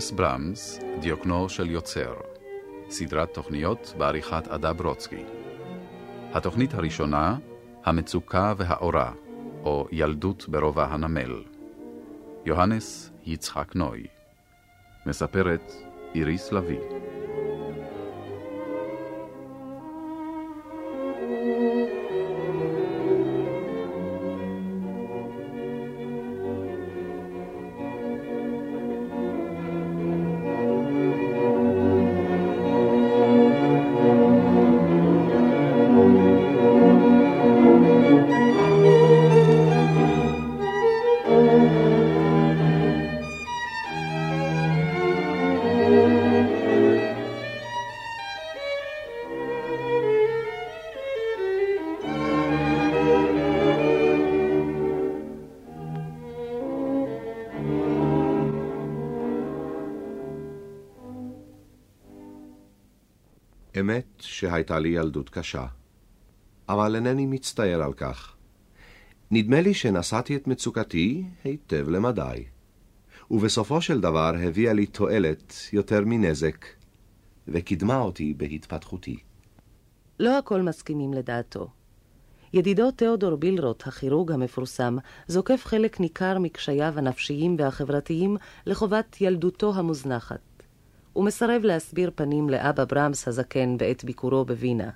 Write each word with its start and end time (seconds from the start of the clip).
יוהנס 0.00 0.10
ברמס, 0.10 0.78
דיוקנו 1.00 1.48
של 1.48 1.70
יוצר, 1.70 2.14
סדרת 2.90 3.34
תוכניות 3.34 3.94
בעריכת 3.98 4.48
עדה 4.48 4.72
ברוצקי. 4.72 5.24
התוכנית 6.32 6.74
הראשונה, 6.74 7.36
המצוקה 7.84 8.54
והאורה, 8.56 9.12
או 9.64 9.88
ילדות 9.92 10.48
ברובע 10.48 10.84
הנמל. 10.84 11.42
יוהנס 12.46 13.10
יצחק 13.26 13.76
נוי. 13.76 14.06
מספרת 15.06 15.72
איריס 16.14 16.52
לביא. 16.52 16.99
לי 64.80 64.88
ילדות 64.88 65.30
קשה, 65.30 65.66
אבל 66.68 66.94
אינני 66.94 67.26
מצטער 67.26 67.82
על 67.82 67.92
כך. 67.92 68.36
נדמה 69.30 69.60
לי 69.60 69.74
שנשאתי 69.74 70.36
את 70.36 70.46
מצוקתי 70.46 71.24
היטב 71.44 71.88
למדי, 71.88 72.44
ובסופו 73.30 73.80
של 73.80 74.00
דבר 74.00 74.32
הביאה 74.42 74.72
לי 74.72 74.86
תועלת 74.86 75.54
יותר 75.72 76.00
מנזק, 76.06 76.66
וקידמה 77.48 78.00
אותי 78.00 78.34
בהתפתחותי. 78.36 79.18
לא 80.20 80.38
הכל 80.38 80.62
מסכימים 80.62 81.14
לדעתו. 81.14 81.68
ידידו 82.52 82.90
תיאודור 82.90 83.36
בילרוט, 83.36 83.86
הכירוג 83.86 84.32
המפורסם, 84.32 84.96
זוקף 85.26 85.62
חלק 85.64 86.00
ניכר 86.00 86.38
מקשייו 86.38 86.92
הנפשיים 86.96 87.56
והחברתיים 87.58 88.36
לחובת 88.66 89.20
ילדותו 89.20 89.74
המוזנחת. 89.74 90.49
הוא 91.12 91.24
מסרב 91.24 91.62
להסביר 91.64 92.10
פנים 92.14 92.50
לאבא 92.50 92.84
ברמס 92.84 93.28
הזקן 93.28 93.76
בעת 93.78 94.04
ביקורו 94.04 94.44
בווינה. 94.44 94.90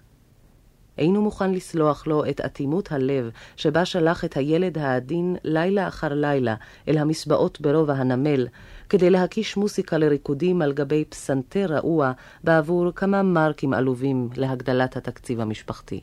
אינו 0.98 1.22
מוכן 1.22 1.52
לסלוח 1.52 2.06
לו 2.06 2.24
את 2.30 2.40
אטימות 2.40 2.92
הלב 2.92 3.30
שבה 3.56 3.84
שלח 3.84 4.24
את 4.24 4.36
הילד 4.36 4.78
העדין 4.78 5.36
לילה 5.44 5.88
אחר 5.88 6.14
לילה 6.14 6.54
אל 6.88 6.98
המסבעות 6.98 7.60
ברובע 7.60 7.94
הנמל, 7.94 8.46
כדי 8.88 9.10
להקיש 9.10 9.56
מוסיקה 9.56 9.98
לריקודים 9.98 10.62
על 10.62 10.72
גבי 10.72 11.04
פסנתר 11.04 11.66
רעוע 11.68 12.12
בעבור 12.44 12.92
כמה 12.94 13.22
מרקים 13.22 13.74
עלובים 13.74 14.28
להגדלת 14.36 14.96
התקציב 14.96 15.40
המשפחתי. 15.40 16.00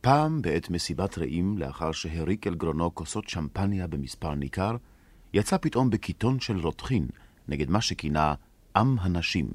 פעם 0.00 0.42
בעת 0.42 0.70
מסיבת 0.70 1.18
רעים, 1.18 1.58
לאחר 1.58 1.92
שהריק 1.92 2.46
אל 2.46 2.54
גרונו 2.54 2.94
כוסות 2.94 3.28
שמפניה 3.28 3.86
במספר 3.86 4.34
ניכר, 4.34 4.76
יצא 5.34 5.56
פתאום 5.56 5.90
בקיתון 5.90 6.40
של 6.40 6.58
רותחין 6.58 7.06
נגד 7.48 7.70
מה 7.70 7.80
שכינה 7.80 8.34
עם 8.76 8.96
הנשים, 9.00 9.46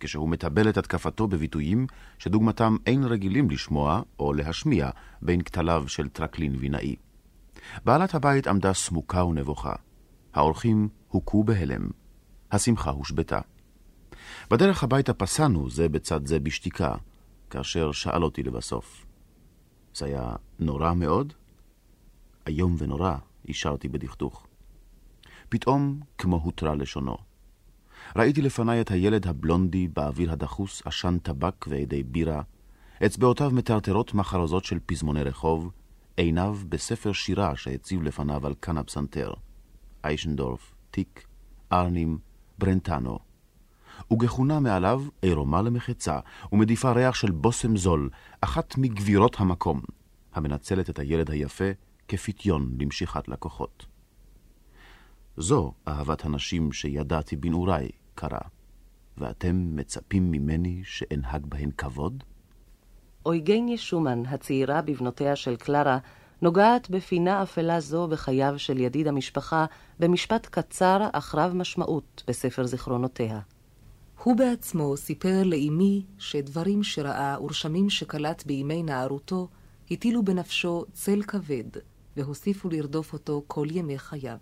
כשהוא 0.00 0.28
מטבל 0.28 0.68
את 0.68 0.76
התקפתו 0.76 1.28
בביטויים 1.28 1.86
שדוגמתם 2.18 2.76
אין 2.86 3.04
רגילים 3.04 3.50
לשמוע 3.50 4.02
או 4.18 4.32
להשמיע 4.32 4.90
בין 5.22 5.42
כתליו 5.42 5.84
של 5.88 6.08
טרקלין 6.08 6.56
וינאי. 6.58 6.96
בעלת 7.84 8.14
הבית 8.14 8.46
עמדה 8.46 8.72
סמוקה 8.72 9.24
ונבוכה. 9.24 9.72
האורחים 10.34 10.88
הוכו 11.08 11.44
בהלם. 11.44 11.90
השמחה 12.52 12.90
הושבתה. 12.90 13.40
בדרך 14.50 14.84
הביתה 14.84 15.14
פסענו 15.14 15.70
זה 15.70 15.88
בצד 15.88 16.26
זה 16.26 16.40
בשתיקה, 16.40 16.94
כאשר 17.50 17.92
שאל 17.92 18.24
אותי 18.24 18.42
לבסוף. 18.42 19.06
זה 19.94 20.06
היה 20.06 20.32
נורא 20.58 20.94
מאוד? 20.94 21.32
איום 22.46 22.76
ונורא, 22.78 23.14
אישרתי 23.48 23.88
בדכדוך. 23.88 24.46
פתאום, 25.48 26.00
כמו 26.18 26.36
הותרה 26.36 26.74
לשונו. 26.74 27.31
ראיתי 28.16 28.42
לפניי 28.42 28.80
את 28.80 28.90
הילד 28.90 29.26
הבלונדי 29.26 29.88
באוויר 29.88 30.32
הדחוס, 30.32 30.82
עשן 30.84 31.18
טבק 31.18 31.66
ועדי 31.68 32.02
בירה, 32.02 32.42
אצבעותיו 33.06 33.50
מטרטרות 33.50 34.14
מחרוזות 34.14 34.64
של 34.64 34.78
פזמוני 34.86 35.22
רחוב, 35.22 35.70
עיניו 36.16 36.56
בספר 36.68 37.12
שירה 37.12 37.56
שהציב 37.56 38.02
לפניו 38.02 38.46
על 38.46 38.54
כאן 38.62 38.78
הפסנתר. 38.78 39.32
איישנדורף, 40.04 40.74
טיק, 40.90 41.26
ארנים, 41.72 42.18
ברנטנו. 42.58 43.18
וגחונה 44.12 44.60
מעליו 44.60 45.02
עירומה 45.22 45.62
למחצה, 45.62 46.18
ומדיפה 46.52 46.92
ריח 46.92 47.14
של 47.14 47.30
בושם 47.30 47.76
זול, 47.76 48.10
אחת 48.40 48.74
מגבירות 48.78 49.36
המקום, 49.38 49.80
המנצלת 50.34 50.90
את 50.90 50.98
הילד 50.98 51.30
היפה 51.30 51.70
כפיתיון 52.08 52.76
למשיכת 52.80 53.28
לקוחות. 53.28 53.86
זו 55.36 55.72
אהבת 55.88 56.24
הנשים 56.24 56.72
שידעתי 56.72 57.36
בנעוריי, 57.36 57.88
קרה, 58.14 58.40
ואתם 59.18 59.76
מצפים 59.76 60.30
ממני 60.30 60.82
שאנהג 60.84 61.46
בהן 61.46 61.70
כבוד? 61.78 62.24
אויגניה 63.26 63.78
שומן, 63.78 64.26
הצעירה 64.26 64.82
בבנותיה 64.82 65.36
של 65.36 65.56
קלרה, 65.56 65.98
נוגעת 66.42 66.90
בפינה 66.90 67.42
אפלה 67.42 67.80
זו 67.80 68.08
בחייו 68.08 68.54
של 68.56 68.78
ידיד 68.78 69.06
המשפחה 69.06 69.66
במשפט 69.98 70.46
קצר 70.46 71.08
אך 71.12 71.34
רב 71.34 71.52
משמעות 71.52 72.24
בספר 72.28 72.66
זיכרונותיה. 72.66 73.40
הוא 74.22 74.36
בעצמו 74.36 74.96
סיפר 74.96 75.42
לאמי 75.44 76.04
שדברים 76.18 76.82
שראה 76.82 77.36
ורשמים 77.42 77.90
שקלט 77.90 78.46
בימי 78.46 78.82
נערותו 78.82 79.48
הטילו 79.90 80.22
בנפשו 80.22 80.84
צל 80.92 81.22
כבד, 81.22 81.64
והוסיפו 82.16 82.68
לרדוף 82.68 83.12
אותו 83.12 83.42
כל 83.46 83.66
ימי 83.70 83.98
חייו. 83.98 84.38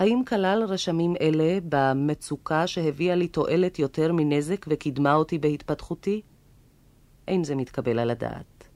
האם 0.00 0.22
כלל 0.26 0.64
רשמים 0.68 1.14
אלה 1.20 1.58
במצוקה 1.68 2.66
שהביאה 2.66 3.14
לי 3.14 3.28
תועלת 3.28 3.78
יותר 3.78 4.12
מנזק 4.12 4.66
וקידמה 4.68 5.14
אותי 5.14 5.38
בהתפתחותי? 5.38 6.20
אין 7.28 7.44
זה 7.44 7.54
מתקבל 7.54 7.98
על 7.98 8.10
הדעת. 8.10 8.68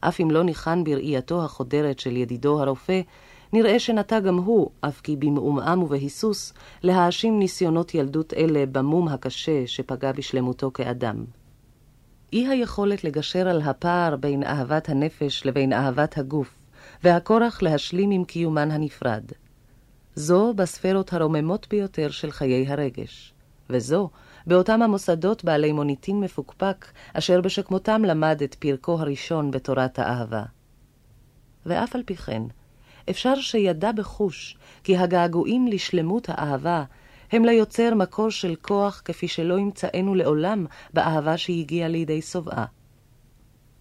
אף 0.00 0.20
אם 0.20 0.30
לא 0.30 0.42
ניחן 0.42 0.84
בראייתו 0.84 1.44
החודרת 1.44 1.98
של 1.98 2.16
ידידו 2.16 2.62
הרופא, 2.62 3.00
נראה 3.52 3.78
שנטה 3.78 4.20
גם 4.20 4.36
הוא, 4.36 4.70
אף 4.80 5.00
כי 5.00 5.16
במעומעם 5.16 5.82
ובהיסוס, 5.82 6.52
להאשים 6.82 7.38
ניסיונות 7.38 7.94
ילדות 7.94 8.34
אלה 8.34 8.66
במום 8.66 9.08
הקשה 9.08 9.66
שפגע 9.66 10.12
בשלמותו 10.12 10.70
כאדם. 10.72 11.24
אי 12.32 12.46
היכולת 12.46 13.04
לגשר 13.04 13.48
על 13.48 13.60
הפער 13.60 14.16
בין 14.16 14.42
אהבת 14.42 14.88
הנפש 14.88 15.46
לבין 15.46 15.72
אהבת 15.72 16.18
הגוף, 16.18 16.58
והכורח 17.04 17.62
להשלים 17.62 18.10
עם 18.10 18.24
קיומן 18.24 18.70
הנפרד. 18.70 19.24
זו 20.14 20.54
בספרות 20.56 21.12
הרוממות 21.12 21.66
ביותר 21.70 22.10
של 22.10 22.30
חיי 22.30 22.66
הרגש, 22.68 23.34
וזו 23.70 24.10
באותם 24.46 24.82
המוסדות 24.82 25.44
בעלי 25.44 25.72
מוניטין 25.72 26.20
מפוקפק, 26.20 26.86
אשר 27.14 27.40
בשכמותם 27.40 28.02
למד 28.04 28.42
את 28.42 28.54
פרקו 28.54 29.00
הראשון 29.00 29.50
בתורת 29.50 29.98
האהבה. 29.98 30.42
ואף 31.66 31.94
על 31.94 32.02
פי 32.06 32.16
כן, 32.16 32.42
אפשר 33.10 33.34
שידע 33.34 33.92
בחוש 33.92 34.56
כי 34.84 34.96
הגעגועים 34.96 35.66
לשלמות 35.66 36.28
האהבה 36.28 36.84
הם 37.32 37.44
ליוצר 37.44 37.94
מקור 37.94 38.30
של 38.30 38.54
כוח 38.62 39.02
כפי 39.04 39.28
שלא 39.28 39.58
ימצאנו 39.58 40.14
לעולם 40.14 40.66
באהבה 40.94 41.36
שהגיעה 41.36 41.88
לידי 41.88 42.22
שובעה. 42.22 42.64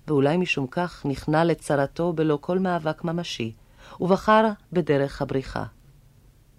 ואולי 0.07 0.37
משום 0.37 0.67
כך 0.67 1.05
נכנע 1.05 1.43
לצרתו 1.43 2.13
בלא 2.13 2.37
כל 2.41 2.59
מאבק 2.59 3.03
ממשי, 3.03 3.53
ובחר 3.99 4.49
בדרך 4.73 5.21
הבריחה. 5.21 5.63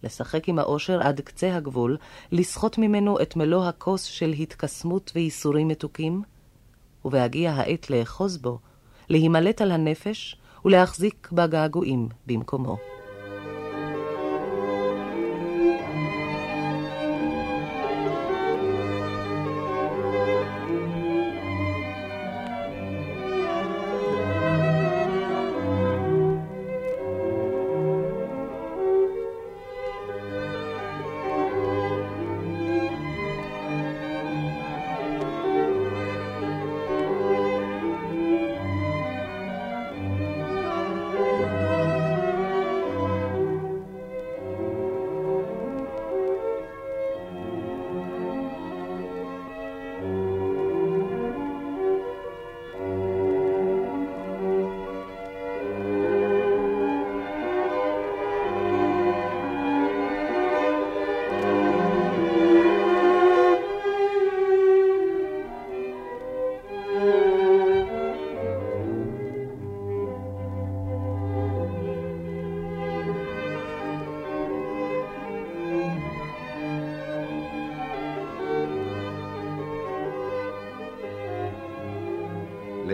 לשחק 0.04 0.48
עם 0.48 0.58
האושר 0.58 1.02
עד 1.02 1.20
קצה 1.20 1.56
הגבול, 1.56 1.96
לסחוט 2.32 2.78
ממנו 2.78 3.20
את 3.22 3.36
מלוא 3.36 3.64
הכוס 3.64 4.02
של 4.02 4.30
התקסמות 4.30 5.12
וייסורים 5.14 5.68
מתוקים, 5.68 6.22
ובהגיע 7.04 7.52
העת 7.52 7.90
לאחוז 7.90 8.38
בו, 8.38 8.58
להימלט 9.08 9.62
על 9.62 9.72
הנפש 9.72 10.36
ולהחזיק 10.64 11.28
בגעגועים 11.32 12.08
במקומו. 12.26 12.99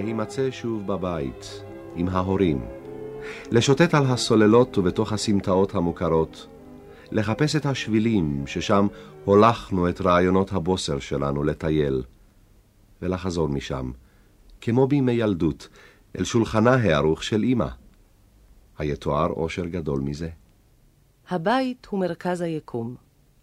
להימצא 0.06 0.50
שוב 0.50 0.86
בבית, 0.86 1.62
עם 1.96 2.08
ההורים, 2.08 2.64
לשוטט 3.50 3.94
על 3.94 4.06
הסוללות 4.06 4.78
ובתוך 4.78 5.12
הסמטאות 5.12 5.74
המוכרות, 5.74 6.46
לחפש 7.12 7.56
את 7.56 7.66
השבילים 7.66 8.46
ששם 8.46 8.86
הולכנו 9.24 9.88
את 9.88 10.00
רעיונות 10.00 10.52
הבוסר 10.52 10.98
שלנו 10.98 11.44
לטייל, 11.44 12.02
ולחזור 13.02 13.48
משם, 13.48 13.90
כמו 14.60 14.86
בימי 14.86 15.12
ילדות, 15.12 15.68
אל 16.18 16.24
שולחנה 16.24 16.74
הערוך 16.74 17.22
של 17.22 17.44
אמא. 17.44 17.68
היתואר 18.78 19.30
אושר 19.30 19.66
גדול 19.66 20.00
מזה. 20.00 20.28
הבית 21.30 21.86
הוא 21.90 22.00
מרכז 22.00 22.40
היקום, 22.40 22.94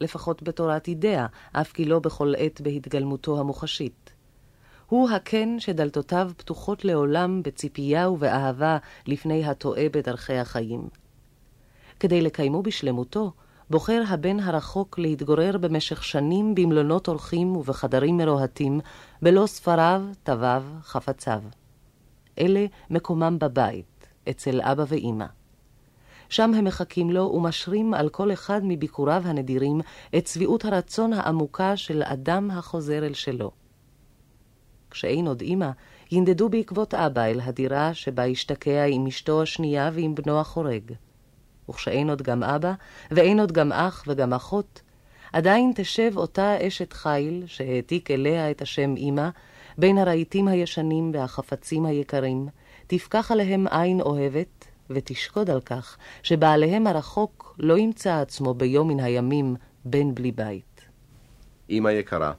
לפחות 0.01 0.44
בתורת 0.44 0.88
אידאה, 0.88 1.25
אף 1.51 1.71
כי 1.71 1.86
לא 1.86 2.00
בכל 2.00 2.33
עת 2.38 2.62
בהתגלמותו 2.62 3.39
המוחשית. 3.39 4.12
הוא 4.94 5.10
הקן 5.10 5.60
שדלתותיו 5.60 6.31
פתוחות 6.38 6.86
לעולם 6.86 7.44
בציפייה 7.44 8.10
ובאהבה 8.10 8.78
לפני 9.07 9.45
הטועה 9.45 9.90
בדרכי 9.92 10.38
החיים. 10.38 10.88
כדי 12.00 12.22
לקיימו 12.22 12.63
בשלמותו, 12.63 13.31
בוחר 13.69 14.04
הבן 14.07 14.40
הרחוק 14.40 15.00
להתגורר 15.00 15.57
במשך 15.57 16.04
שנים 16.04 16.56
במלונות 16.56 17.07
אורחים 17.07 17.56
ובחדרים 17.56 18.18
מרוהטים, 18.18 18.80
בלא 19.22 19.45
ספריו, 19.45 20.04
תוויו, 20.24 20.63
חפציו. 20.81 21.42
אלה 22.39 22.66
מקומם 22.89 23.38
בבית, 23.39 24.07
אצל 24.30 24.62
אבא 24.62 24.84
ואמא. 24.88 25.25
שם 26.30 26.54
הם 26.54 26.66
מחכים 26.66 27.12
לו 27.12 27.31
ומשרים 27.36 27.94
על 27.94 28.10
כל 28.10 28.34
אחד 28.34 28.62
מביקוריו 28.63 29.22
הנדירים 29.25 29.81
את 30.18 30.28
שביעות 30.28 30.66
הרצון 30.66 31.13
העמוקה 31.13 31.78
של 31.78 32.04
אדם 32.04 32.51
החוזר 32.51 33.06
אל 33.06 33.13
שלו. 33.13 33.62
כשאין 34.94 35.28
עוד 35.28 35.42
אמא, 35.42 35.69
ינדדו 36.12 36.50
בעקבות 36.50 36.94
אבא 36.94 37.22
אל 37.22 37.40
הדירה 37.44 37.94
שבה 37.94 38.25
השתקע 38.25 38.86
עם 38.86 39.07
אשתו 39.07 39.42
השנייה 39.42 39.90
ועם 39.94 40.16
בנו 40.16 40.40
החורג. 40.40 40.92
וכשאין 41.69 42.10
עוד 42.10 42.22
גם 42.22 42.44
אבא, 42.44 42.74
ואין 43.12 43.40
עוד 43.40 43.51
גם 43.51 43.72
אח 43.72 44.04
וגם 44.07 44.34
אחות, 44.34 44.81
עדיין 45.34 45.72
תשב 45.75 46.12
אותה 46.16 46.68
אשת 46.68 46.94
חיל, 46.94 47.44
שהעתיק 47.48 48.12
אליה 48.12 48.51
את 48.51 48.62
השם 48.62 48.95
אמא, 48.98 49.30
בין 49.78 49.98
הרהיטים 49.98 50.48
הישנים 50.48 51.12
והחפצים 51.13 51.86
היקרים, 51.86 52.48
תפקח 52.88 53.31
עליהם 53.31 53.68
עין 53.68 54.01
אוהבת, 54.01 54.68
ותשקוד 54.89 55.50
על 55.50 55.62
כך 55.62 55.98
שבעליהם 56.24 56.88
הרחוק 56.88 57.56
לא 57.60 57.78
ימצא 57.78 58.22
עצמו 58.22 58.54
ביום 58.54 58.88
מן 58.88 59.00
הימים 59.00 59.56
בן 59.86 60.16
בלי 60.16 60.31
בית. 60.31 60.81
אמא 61.69 61.89
יקרה, 61.89 62.34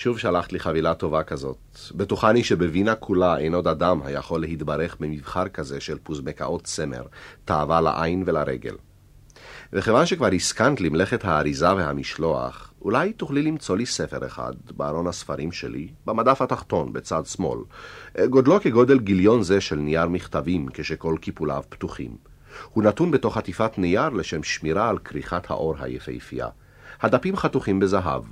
שוב 0.00 0.18
שלחת 0.18 0.52
לי 0.52 0.58
חבילה 0.58 0.94
טובה 0.94 1.22
כזאת. 1.22 1.58
בטוחני 1.94 2.44
שבווינה 2.44 2.94
כולה 2.94 3.38
אין 3.38 3.54
עוד 3.54 3.68
אדם 3.68 4.00
היכול 4.04 4.40
להתברך 4.40 4.96
במבחר 5.00 5.48
כזה 5.48 5.80
של 5.80 5.98
פוזבקאות 6.02 6.64
צמר, 6.64 7.02
תאווה 7.44 7.80
לעין 7.80 8.22
ולרגל. 8.26 8.74
וכיוון 9.72 10.06
שכבר 10.06 10.26
הסכנת 10.26 10.80
למלאכת 10.80 11.24
האריזה 11.24 11.74
והמשלוח, 11.74 12.72
אולי 12.82 13.12
תוכלי 13.12 13.42
למצוא 13.42 13.76
לי 13.76 13.86
ספר 13.86 14.26
אחד 14.26 14.52
בארון 14.76 15.06
הספרים 15.06 15.52
שלי, 15.52 15.88
במדף 16.06 16.42
התחתון 16.42 16.92
בצד 16.92 17.26
שמאל, 17.26 17.60
גודלו 18.30 18.60
כגודל 18.60 18.98
גיליון 18.98 19.42
זה 19.42 19.60
של 19.60 19.76
נייר 19.76 20.08
מכתבים 20.08 20.66
כשכל 20.74 21.16
קיפוליו 21.20 21.62
פתוחים. 21.68 22.16
הוא 22.72 22.84
נתון 22.84 23.10
בתוך 23.10 23.36
עטיפת 23.36 23.78
נייר 23.78 24.08
לשם 24.08 24.42
שמירה 24.42 24.88
על 24.88 24.98
כריכת 24.98 25.50
האור 25.50 25.74
היפהפייה. 25.78 26.48
הדפים 27.02 27.36
חתוכים 27.36 27.80
בזהב, 27.80 28.22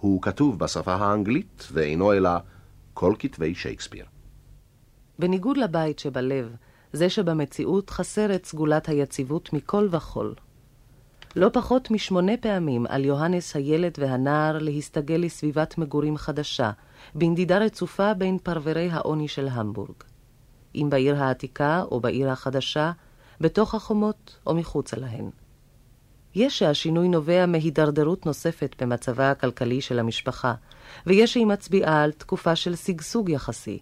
הוא 0.00 0.22
כתוב 0.22 0.58
בשפה 0.58 0.94
האנגלית 0.94 1.68
ואינו 1.72 2.12
אלא 2.12 2.30
כל 2.94 3.14
כתבי 3.18 3.54
שייקספיר. 3.54 4.04
בניגוד 5.18 5.56
לבית 5.56 5.98
שבלב, 5.98 6.54
זה 6.92 7.10
שבמציאות 7.10 7.90
חסר 7.90 8.34
את 8.34 8.46
סגולת 8.46 8.88
היציבות 8.88 9.52
מכל 9.52 9.88
וכול. 9.90 10.34
לא 11.36 11.50
פחות 11.52 11.90
משמונה 11.90 12.32
פעמים 12.36 12.86
על 12.88 13.04
יוהנס 13.04 13.56
הילד 13.56 13.92
והנער 13.98 14.58
להסתגל 14.58 15.14
לסביבת 15.14 15.78
מגורים 15.78 16.16
חדשה, 16.16 16.70
בנדידה 17.14 17.58
רצופה 17.58 18.14
בין 18.14 18.38
פרברי 18.38 18.88
העוני 18.90 19.28
של 19.28 19.48
המבורג. 19.48 19.94
אם 20.74 20.86
בעיר 20.90 21.22
העתיקה 21.22 21.82
או 21.90 22.00
בעיר 22.00 22.30
החדשה, 22.30 22.92
בתוך 23.40 23.74
החומות 23.74 24.38
או 24.46 24.54
מחוצה 24.54 24.96
להן. 24.96 25.30
יש 26.38 26.58
שהשינוי 26.58 27.08
נובע 27.08 27.46
מהידרדרות 27.46 28.26
נוספת 28.26 28.82
במצבה 28.82 29.30
הכלכלי 29.30 29.80
של 29.80 29.98
המשפחה, 29.98 30.54
ויש 31.06 31.32
שהיא 31.32 31.46
מצביעה 31.46 32.02
על 32.02 32.12
תקופה 32.12 32.56
של 32.56 32.76
שגשוג 32.76 33.28
יחסי. 33.28 33.78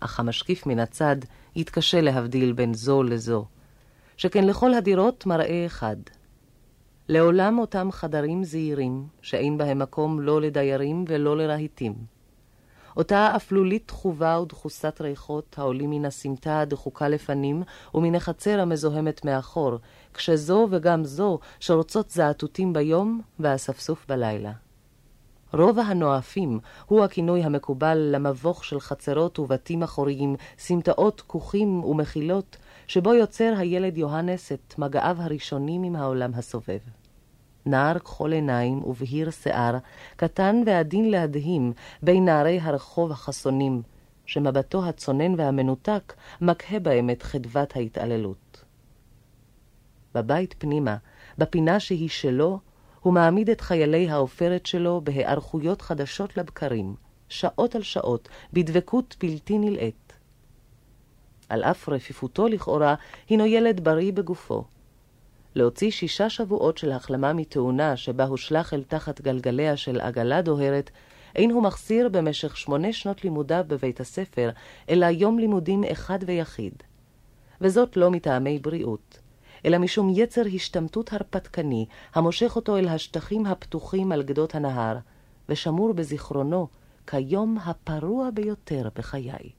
אך 0.00 0.20
המשקיף 0.20 0.66
מן 0.66 0.78
הצד 0.78 1.16
יתקשה 1.56 2.00
להבדיל 2.00 2.52
בין 2.52 2.74
זו 2.74 3.02
לזו, 3.02 3.44
שכן 4.16 4.44
לכל 4.44 4.74
הדירות 4.74 5.26
מראה 5.26 5.66
אחד. 5.66 5.96
לעולם 7.08 7.58
אותם 7.58 7.88
חדרים 7.92 8.44
זעירים, 8.44 9.06
שאין 9.22 9.58
בהם 9.58 9.78
מקום 9.78 10.20
לא 10.20 10.40
לדיירים 10.40 11.04
ולא 11.08 11.36
לרהיטים. 11.36 12.17
אותה 12.96 13.32
אפלולית 13.36 13.82
תחובה 13.86 14.40
ודחוסת 14.40 15.00
ריחות 15.00 15.54
העולים 15.58 15.90
מן 15.90 16.04
הסמטה 16.04 16.60
הדחוקה 16.60 17.08
לפנים 17.08 17.62
ומן 17.94 18.14
החצר 18.14 18.60
המזוהמת 18.60 19.24
מאחור, 19.24 19.78
כשזו 20.14 20.68
וגם 20.70 21.04
זו 21.04 21.38
שרוצות 21.60 22.10
זעתותים 22.10 22.72
ביום 22.72 23.20
והאספסוף 23.38 24.06
בלילה. 24.08 24.52
רובע 25.52 25.82
הנואפים 25.82 26.60
הוא 26.86 27.04
הכינוי 27.04 27.42
המקובל 27.42 27.98
למבוך 27.98 28.64
של 28.64 28.80
חצרות 28.80 29.38
ובתים 29.38 29.82
אחוריים, 29.82 30.36
סמטאות 30.58 31.20
כוכים 31.20 31.84
ומחילות, 31.84 32.56
שבו 32.86 33.14
יוצר 33.14 33.54
הילד 33.56 33.98
יוהנס 33.98 34.52
את 34.52 34.74
מגעיו 34.78 35.16
הראשונים 35.20 35.82
עם 35.82 35.96
העולם 35.96 36.30
הסובב. 36.34 36.78
נער 37.68 37.98
כחול 37.98 38.32
עיניים 38.32 38.82
ובהיר 38.84 39.30
שיער, 39.30 39.76
קטן 40.16 40.62
ועדין 40.66 41.10
להדהים 41.10 41.72
בין 42.02 42.24
נערי 42.24 42.60
הרחוב 42.60 43.10
החסונים, 43.10 43.82
שמבטו 44.26 44.84
הצונן 44.84 45.40
והמנותק 45.40 46.14
מקהה 46.40 46.80
בהם 46.80 47.10
את 47.10 47.22
חדוות 47.22 47.76
ההתעללות. 47.76 48.64
בבית 50.14 50.54
פנימה, 50.58 50.96
בפינה 51.38 51.80
שהיא 51.80 52.08
שלו, 52.08 52.60
הוא 53.00 53.12
מעמיד 53.12 53.50
את 53.50 53.60
חיילי 53.60 54.10
העופרת 54.10 54.66
שלו 54.66 55.00
בהיערכויות 55.04 55.82
חדשות 55.82 56.36
לבקרים, 56.36 56.94
שעות 57.28 57.74
על 57.74 57.82
שעות, 57.82 58.28
בדבקות 58.52 59.16
בלתי 59.20 59.58
נלאית. 59.58 60.12
על 61.48 61.64
אף 61.64 61.88
רפיפותו 61.88 62.48
לכאורה, 62.48 62.94
הינו 63.28 63.46
ילד 63.46 63.84
בריא 63.84 64.12
בגופו. 64.12 64.64
להוציא 65.58 65.90
שישה 65.90 66.30
שבועות 66.30 66.78
של 66.78 66.92
החלמה 66.92 67.32
מתאונה 67.32 67.96
שבה 67.96 68.24
הושלך 68.24 68.74
אל 68.74 68.82
תחת 68.82 69.20
גלגליה 69.20 69.76
של 69.76 70.00
עגלה 70.00 70.42
דוהרת, 70.42 70.90
אין 71.36 71.50
הוא 71.50 71.62
מחסיר 71.62 72.08
במשך 72.08 72.56
שמונה 72.56 72.92
שנות 72.92 73.24
לימודיו 73.24 73.64
בבית 73.68 74.00
הספר, 74.00 74.50
אלא 74.88 75.06
יום 75.06 75.38
לימודים 75.38 75.84
אחד 75.84 76.18
ויחיד. 76.26 76.72
וזאת 77.60 77.96
לא 77.96 78.10
מטעמי 78.10 78.58
בריאות, 78.58 79.18
אלא 79.64 79.78
משום 79.78 80.12
יצר 80.14 80.42
השתמטות 80.54 81.12
הרפתקני, 81.12 81.86
המושך 82.14 82.56
אותו 82.56 82.76
אל 82.76 82.88
השטחים 82.88 83.46
הפתוחים 83.46 84.12
על 84.12 84.22
גדות 84.22 84.54
הנהר, 84.54 84.96
ושמור 85.48 85.92
בזיכרונו 85.92 86.66
כיום 87.06 87.58
הפרוע 87.64 88.30
ביותר 88.30 88.88
בחיי. 88.94 89.50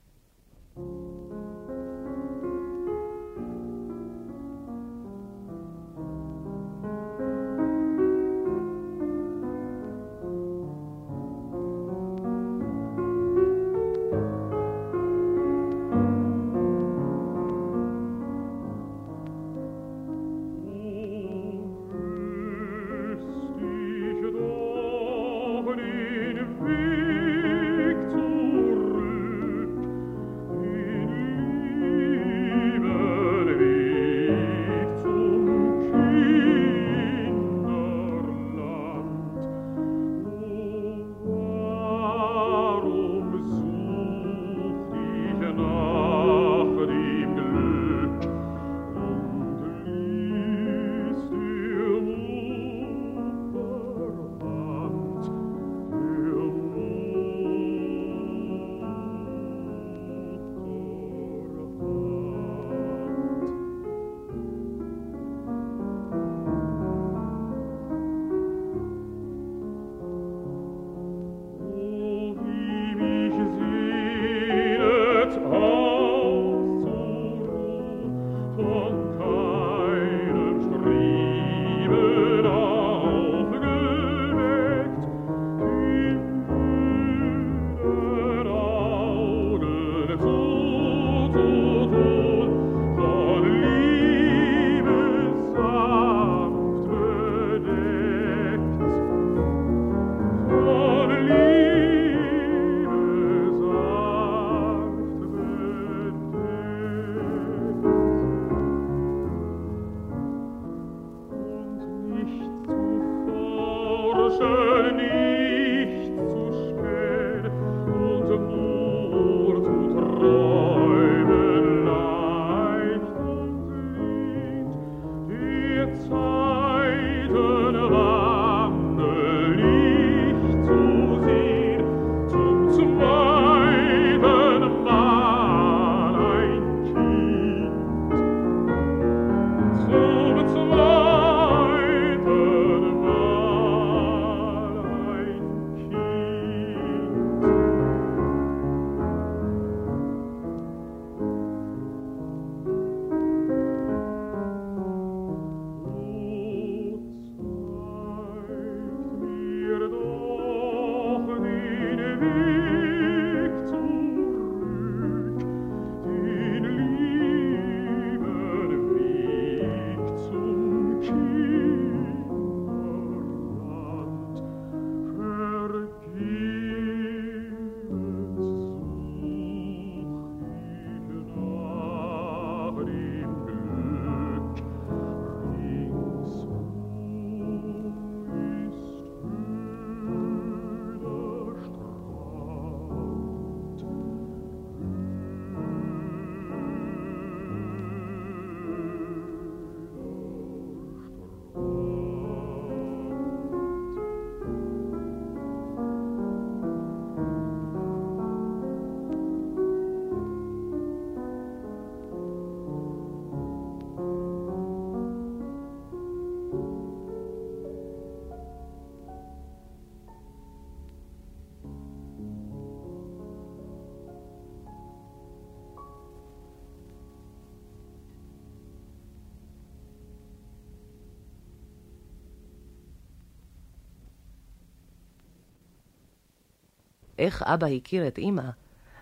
איך 237.20 237.44
אבא 237.44 237.68
הכיר 237.68 238.08
את 238.08 238.20
אמא, 238.20 238.50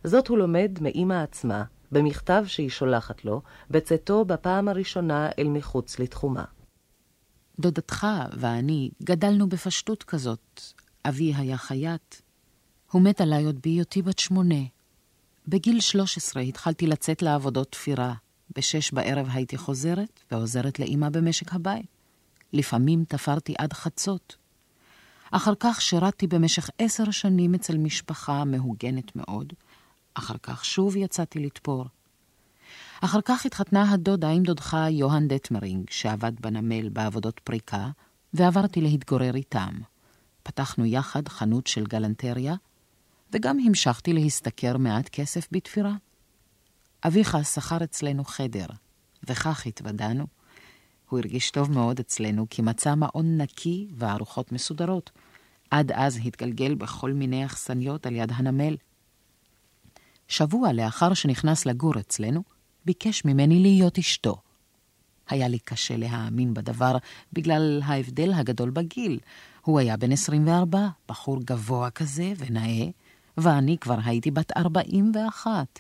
זאת 0.04 0.28
הוא 0.28 0.38
לומד 0.38 0.80
מאמא 0.82 1.14
עצמה, 1.24 1.64
במכתב 1.92 2.44
שהיא 2.48 2.70
שולחת 2.70 3.26
לו, 3.26 3.42
בצאתו 3.70 4.26
בפעם 4.26 4.68
הראשונה 4.68 5.30
אל 5.40 5.48
מחוץ 5.48 6.00
לתחומה. 6.00 6.44
דודתך 7.60 8.08
ואני 8.38 8.90
גדלנו 9.04 9.50
בפשטות 9.50 10.04
כזאת. 10.04 10.62
אבי 11.06 11.34
היה 11.34 11.58
חייט. 11.58 12.16
הוא 12.92 13.02
מת 13.02 13.22
עליי 13.22 13.46
עוד 13.46 13.60
בהיותי 13.64 14.02
בת 14.02 14.20
שמונה. 14.20 14.64
בגיל 15.48 15.80
13 15.80 16.44
התחלתי 16.44 16.88
לצאת 16.88 17.22
לעבודות 17.22 17.72
תפירה. 17.72 18.14
בשש 18.56 18.92
בערב 18.92 19.28
הייתי 19.34 19.58
חוזרת 19.58 20.20
ועוזרת 20.32 20.80
לאמא 20.80 21.10
במשק 21.10 21.54
הבית. 21.54 21.86
לפעמים 22.54 23.04
תפרתי 23.08 23.54
עד 23.58 23.74
חצות. 23.74 24.36
אחר 25.32 25.54
כך 25.60 25.82
שירתתי 25.82 26.28
במשך 26.28 26.70
עשר 26.78 27.12
שנים 27.12 27.56
אצל 27.56 27.78
משפחה 27.78 28.46
מהוגנת 28.46 29.16
מאוד, 29.16 29.54
אחר 30.14 30.36
כך 30.44 30.66
שוב 30.66 30.96
יצאתי 30.96 31.40
לתפור. 31.40 31.86
אחר 33.02 33.20
כך 33.26 33.46
התחתנה 33.46 33.92
הדודה 33.92 34.30
עם 34.30 34.44
דודך 34.44 34.78
יוהאן 34.90 35.28
דטמרינג, 35.28 35.90
שעבד 35.90 36.32
בנמל 36.40 36.90
בעבודות 36.90 37.40
פריקה, 37.40 37.90
ועברתי 38.34 38.82
להתגורר 38.82 39.36
איתם. 39.36 39.74
פתחנו 40.44 40.86
יחד 40.86 41.28
חנות 41.28 41.68
של 41.68 41.86
גלנטריה, 41.86 42.56
וגם 43.34 43.58
המשכתי 43.66 44.14
להשתכר 44.14 44.78
מעט 44.78 45.10
כסף 45.10 45.48
בתפירה. 45.52 45.94
אביך 47.04 47.38
שכר 47.44 47.84
אצלנו 47.84 48.24
חדר, 48.24 48.68
וכך 49.30 49.66
התוודענו. 49.66 50.28
הוא 51.10 51.20
הרגיש 51.20 51.52
טוב 51.52 51.72
מאוד 51.72 52.00
אצלנו, 52.00 52.46
כי 52.50 52.62
מצא 52.62 52.96
מעון 52.96 53.42
נקי 53.42 53.88
וארוחות 53.98 54.52
מסודרות. 54.52 55.12
עד 55.72 55.92
אז 55.92 56.20
התגלגל 56.26 56.76
בכל 56.76 57.14
מיני 57.14 57.46
אכסניות 57.46 58.06
על 58.06 58.16
יד 58.16 58.32
הנמל. 58.36 58.78
שבוע 60.28 60.74
לאחר 60.74 61.14
שנכנס 61.14 61.66
לגור 61.66 62.00
אצלנו, 62.00 62.44
ביקש 62.86 63.26
ממני 63.26 63.60
להיות 63.60 63.98
אשתו. 63.98 64.36
היה 65.30 65.48
לי 65.48 65.60
קשה 65.60 65.98
להאמין 65.98 66.54
בדבר 66.54 66.98
בגלל 67.34 67.82
ההבדל 67.86 68.34
הגדול 68.34 68.70
בגיל. 68.70 69.20
הוא 69.62 69.80
היה 69.80 69.98
בן 69.98 70.12
24, 70.12 70.88
בחור 71.10 71.40
גבוה 71.44 71.90
כזה 71.90 72.34
ונאה, 72.38 72.88
ואני 73.38 73.78
כבר 73.78 73.98
הייתי 74.06 74.32
בת 74.32 74.58
41. 74.58 75.80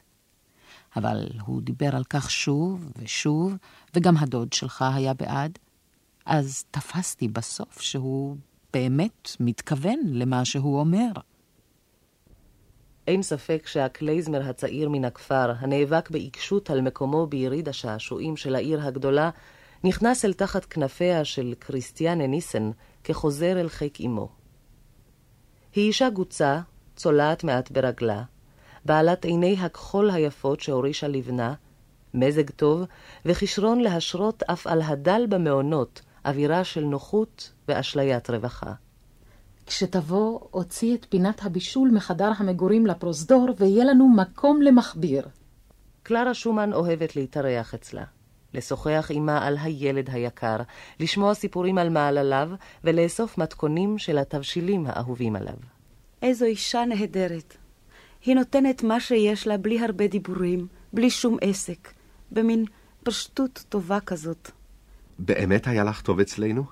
אבל 0.97 1.29
הוא 1.45 1.61
דיבר 1.61 1.95
על 1.95 2.03
כך 2.03 2.31
שוב 2.31 2.91
ושוב, 2.97 3.53
וגם 3.95 4.17
הדוד 4.17 4.53
שלך 4.53 4.85
היה 4.95 5.13
בעד. 5.13 5.59
אז 6.25 6.65
תפסתי 6.71 7.27
בסוף 7.27 7.81
שהוא 7.81 8.35
באמת 8.73 9.29
מתכוון 9.39 9.99
למה 10.05 10.45
שהוא 10.45 10.79
אומר. 10.79 11.11
אין 13.07 13.21
ספק 13.21 13.63
שהקלייזמר 13.67 14.49
הצעיר 14.49 14.89
מן 14.89 15.05
הכפר, 15.05 15.51
הנאבק 15.59 16.09
בעיקשות 16.09 16.69
על 16.69 16.81
מקומו 16.81 17.27
ביריד 17.27 17.69
השעשועים 17.69 18.37
של 18.37 18.55
העיר 18.55 18.81
הגדולה, 18.81 19.29
נכנס 19.83 20.25
אל 20.25 20.33
תחת 20.33 20.65
כנפיה 20.65 21.25
של 21.25 21.53
כריסטיאנה 21.61 22.27
ניסן 22.27 22.71
כחוזר 23.03 23.59
אל 23.59 23.69
חיק 23.69 24.01
אמו. 24.01 24.29
היא 25.75 25.87
אישה 25.87 26.09
גוצה, 26.09 26.61
צולעת 26.95 27.43
מעט 27.43 27.71
ברגלה, 27.71 28.23
בעלת 28.87 29.25
עיני 29.25 29.55
הכחול 29.59 30.09
היפות 30.09 30.59
שהורישה 30.59 31.07
לבנה, 31.07 31.53
מזג 32.13 32.49
טוב, 32.49 32.83
וכישרון 33.25 33.79
להשרות 33.79 34.43
אף 34.43 34.67
על 34.67 34.81
הדל 34.81 35.25
במעונות 35.29 36.01
אווירה 36.25 36.63
של 36.63 36.83
נוחות 36.83 37.51
ואשליית 37.67 38.29
רווחה. 38.29 38.73
כשתבוא, 39.65 40.39
הוציא 40.51 40.95
את 40.95 41.05
פינת 41.09 41.45
הבישול 41.45 41.91
מחדר 41.93 42.31
המגורים 42.37 42.87
לפרוזדור, 42.87 43.49
ויהיה 43.57 43.85
לנו 43.85 44.09
מקום 44.09 44.61
למכביר. 44.61 45.27
קלרה 46.03 46.33
שומן 46.33 46.73
אוהבת 46.73 47.15
להתארח 47.15 47.73
אצלה. 47.73 48.03
לשוחח 48.53 49.11
עמה 49.13 49.45
על 49.45 49.57
הילד 49.61 50.09
היקר, 50.09 50.57
לשמוע 50.99 51.33
סיפורים 51.33 51.77
על 51.77 51.89
מעלליו, 51.89 52.49
ולאסוף 52.83 53.37
מתכונים 53.37 53.97
של 53.97 54.17
התבשילים 54.17 54.85
האהובים 54.87 55.35
עליו. 55.35 55.57
איזו 56.21 56.45
אישה 56.45 56.85
נהדרת. 56.85 57.57
היא 58.25 58.35
נותנת 58.35 58.83
מה 58.83 58.99
שיש 58.99 59.47
לה 59.47 59.57
בלי 59.57 59.79
הרבה 59.79 60.07
דיבורים, 60.07 60.67
בלי 60.93 61.09
שום 61.09 61.37
עסק, 61.41 61.93
במין 62.31 62.65
פשטות 63.03 63.65
טובה 63.69 63.99
כזאת. 63.99 64.51
באמת 65.19 65.67
היה 65.67 65.83
לך 65.83 66.01
טוב 66.01 66.19
אצלנו? 66.19 66.63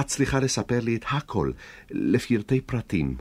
את 0.00 0.06
צריכה 0.06 0.40
לספר 0.40 0.80
לי 0.80 0.96
את 0.96 1.04
הכל, 1.10 1.50
לפרטי 1.90 2.60
פרטים. 2.60 3.16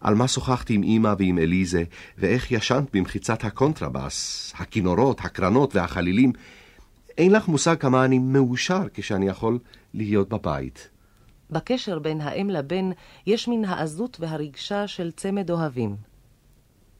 על 0.00 0.14
מה 0.14 0.28
שוחחתי 0.28 0.74
עם 0.74 0.82
אמא 0.82 1.14
ועם 1.18 1.38
אליזה, 1.38 1.82
ואיך 2.18 2.52
ישנת 2.52 2.96
במחיצת 2.96 3.44
הקונטרבאס, 3.44 4.52
הכינורות, 4.56 5.20
הקרנות 5.20 5.76
והחלילים. 5.76 6.32
אין 7.18 7.32
לך 7.32 7.48
מושג 7.48 7.76
כמה 7.78 8.04
אני 8.04 8.18
מאושר 8.18 8.82
כשאני 8.94 9.26
יכול 9.26 9.58
להיות 9.94 10.28
בבית. 10.28 10.88
בקשר 11.50 11.98
בין 11.98 12.20
האם 12.20 12.50
לבן 12.50 12.90
יש 13.26 13.48
מן 13.48 13.64
העזות 13.64 14.16
והרגשה 14.20 14.86
של 14.86 15.10
צמד 15.10 15.50
אוהבים. 15.50 15.96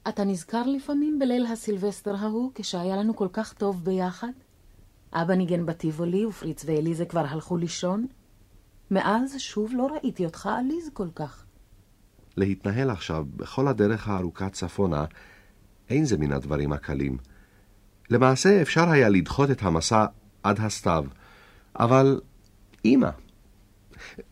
אתה 0.08 0.24
נזכר 0.24 0.62
לפעמים 0.66 1.18
בליל 1.18 1.46
הסילבסטר 1.46 2.16
ההוא, 2.16 2.50
כשהיה 2.54 2.96
לנו 2.96 3.16
כל 3.16 3.28
כך 3.32 3.52
טוב 3.52 3.84
ביחד? 3.84 4.32
אבא 5.12 5.34
ניגן 5.34 5.66
בטיבולי 5.66 6.26
ופריץ 6.26 6.64
ואליזה 6.66 7.04
כבר 7.04 7.26
הלכו 7.26 7.56
לישון? 7.56 8.06
מאז 8.90 9.34
שוב 9.38 9.72
לא 9.74 9.86
ראיתי 9.86 10.24
אותך 10.24 10.46
עליז 10.46 10.90
כל 10.92 11.08
כך. 11.14 11.44
להתנהל 12.36 12.90
עכשיו 12.90 13.24
בכל 13.36 13.68
הדרך 13.68 14.08
הארוכה 14.08 14.50
צפונה, 14.50 15.04
אין 15.90 16.04
זה 16.04 16.18
מן 16.18 16.32
הדברים 16.32 16.72
הקלים. 16.72 17.18
למעשה 18.10 18.62
אפשר 18.62 18.88
היה 18.88 19.08
לדחות 19.08 19.50
את 19.50 19.62
המסע 19.62 20.06
עד 20.42 20.60
הסתיו, 20.60 21.04
אבל 21.76 22.20
אמא, 22.84 23.10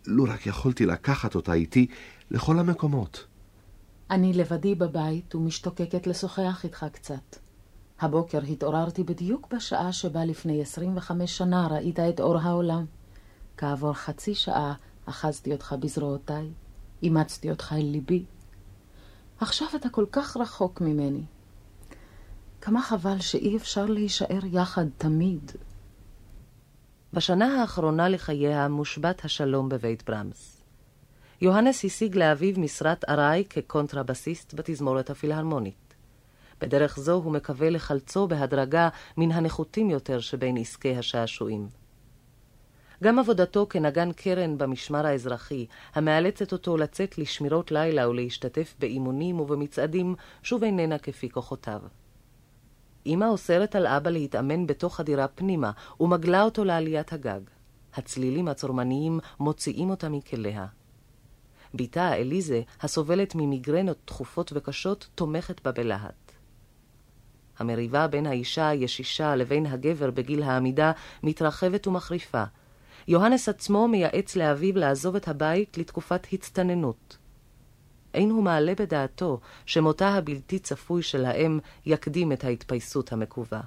לו 0.07 0.25
רק 0.25 0.47
יכולתי 0.47 0.87
לקחת 0.87 1.35
אותה 1.35 1.53
איתי 1.53 1.87
לכל 2.31 2.59
המקומות. 2.59 3.27
אני 4.11 4.33
לבדי 4.33 4.75
בבית 4.75 5.35
ומשתוקקת 5.35 6.07
לשוחח 6.07 6.65
איתך 6.65 6.87
קצת. 6.93 7.37
הבוקר 8.01 8.39
התעוררתי 8.39 9.05
בדיוק 9.05 9.55
בשעה 9.55 9.93
שבה 9.93 10.25
לפני 10.25 10.63
25 10.63 11.39
שנה 11.39 11.67
ראית 11.67 12.01
את 12.01 12.21
אור 12.21 12.39
העולם. 12.39 12.85
כעבור 13.57 13.93
חצי 13.93 14.35
שעה 14.35 14.75
אחזתי 15.07 15.53
אותך 15.53 15.75
בזרועותיי, 15.81 16.51
אימצתי 17.03 17.51
אותך 17.51 17.73
אל 17.73 17.87
ליבי. 17.87 18.25
עכשיו 19.41 19.69
אתה 19.77 19.89
כל 19.89 20.07
כך 20.13 20.37
רחוק 20.37 20.81
ממני. 20.81 21.25
כמה 22.61 22.83
חבל 22.83 23.21
שאי 23.21 23.57
אפשר 23.57 23.87
להישאר 23.87 24.41
יחד 24.53 24.87
תמיד. 24.99 25.53
בשנה 27.13 27.61
האחרונה 27.61 28.09
לחייה 28.09 28.69
מושבת 28.69 29.25
השלום 29.25 29.69
בבית 29.69 30.03
ברמס. 30.07 30.54
יוהנס 31.41 31.85
השיג 31.85 32.17
לאביו 32.17 32.61
משרת 32.61 33.05
ארעי 33.09 33.45
כקונטרבסיסט 33.51 34.55
בתזמורת 34.55 35.11
הפילהרמונית. 35.11 35.95
בדרך 36.61 36.99
זו 36.99 37.13
הוא 37.13 37.33
מקווה 37.33 37.71
לחלצו 37.71 38.27
בהדרגה 38.27 38.89
מן 39.17 39.33
הנחותים 39.33 39.91
יותר 39.91 40.21
שבין 40.21 40.57
עסקי 40.57 40.97
השעשועים. 40.97 41.69
גם 43.03 43.19
עבודתו 43.19 43.67
כנגן 43.71 44.13
קרן 44.13 44.59
במשמר 44.59 45.07
האזרחי, 45.07 45.67
המאלצת 45.95 46.53
אותו 46.53 46.77
לצאת 46.77 47.19
לשמירות 47.19 47.73
לילה 47.73 48.09
ולהשתתף 48.09 48.75
באימונים 48.79 49.41
ובמצעדים, 49.41 50.15
שוב 50.43 50.65
איננה 50.65 50.99
כפי 50.99 51.31
כוחותיו. 51.31 51.81
אמא 53.07 53.25
אוסרת 53.25 53.77
על 53.77 53.87
אבא 53.87 54.11
להתאמן 54.11 54.67
בתוך 54.67 55.01
הדירה 55.01 55.29
פנימה, 55.29 55.71
ומגלה 56.01 56.43
אותו 56.43 56.65
לעליית 56.65 57.13
הגג. 57.13 57.41
הצלילים 57.95 58.49
הצורמניים 58.49 59.21
מוציאים 59.41 59.91
אותה 59.91 60.09
מכליה. 60.09 60.67
בתה 61.75 62.15
אליזה, 62.15 62.63
הסובלת 62.81 63.35
ממיגרנות 63.35 63.97
תכופות 64.05 64.53
וקשות, 64.55 65.09
תומכת 65.15 65.65
בה 65.65 65.73
בלהט. 65.73 66.33
המריבה 67.59 68.07
בין 68.07 68.27
האישה 68.27 68.69
הישישה 68.69 69.37
לבין 69.37 69.67
הגבר 69.67 70.11
בגיל 70.11 70.43
העמידה 70.43 70.93
מתרחבת 71.23 71.87
ומחריפה. 71.87 72.45
יוהנס 73.09 73.49
עצמו 73.49 73.89
מייעץ 73.89 74.37
לאביו 74.37 74.79
לעזוב 74.79 75.17
את 75.17 75.29
הבית 75.29 75.79
לתקופת 75.79 76.27
הצטננות. 76.33 77.19
אין 78.15 78.31
הוא 78.31 78.43
מעלה 78.43 78.73
בדעתו 78.75 79.41
שמותה 79.67 80.09
הבלתי 80.09 80.59
צפוי 80.59 81.03
של 81.03 81.25
האם 81.25 81.59
יקדים 81.87 82.33
את 82.33 82.45
ההתפייסות 82.45 83.13
המקווה. 83.13 83.61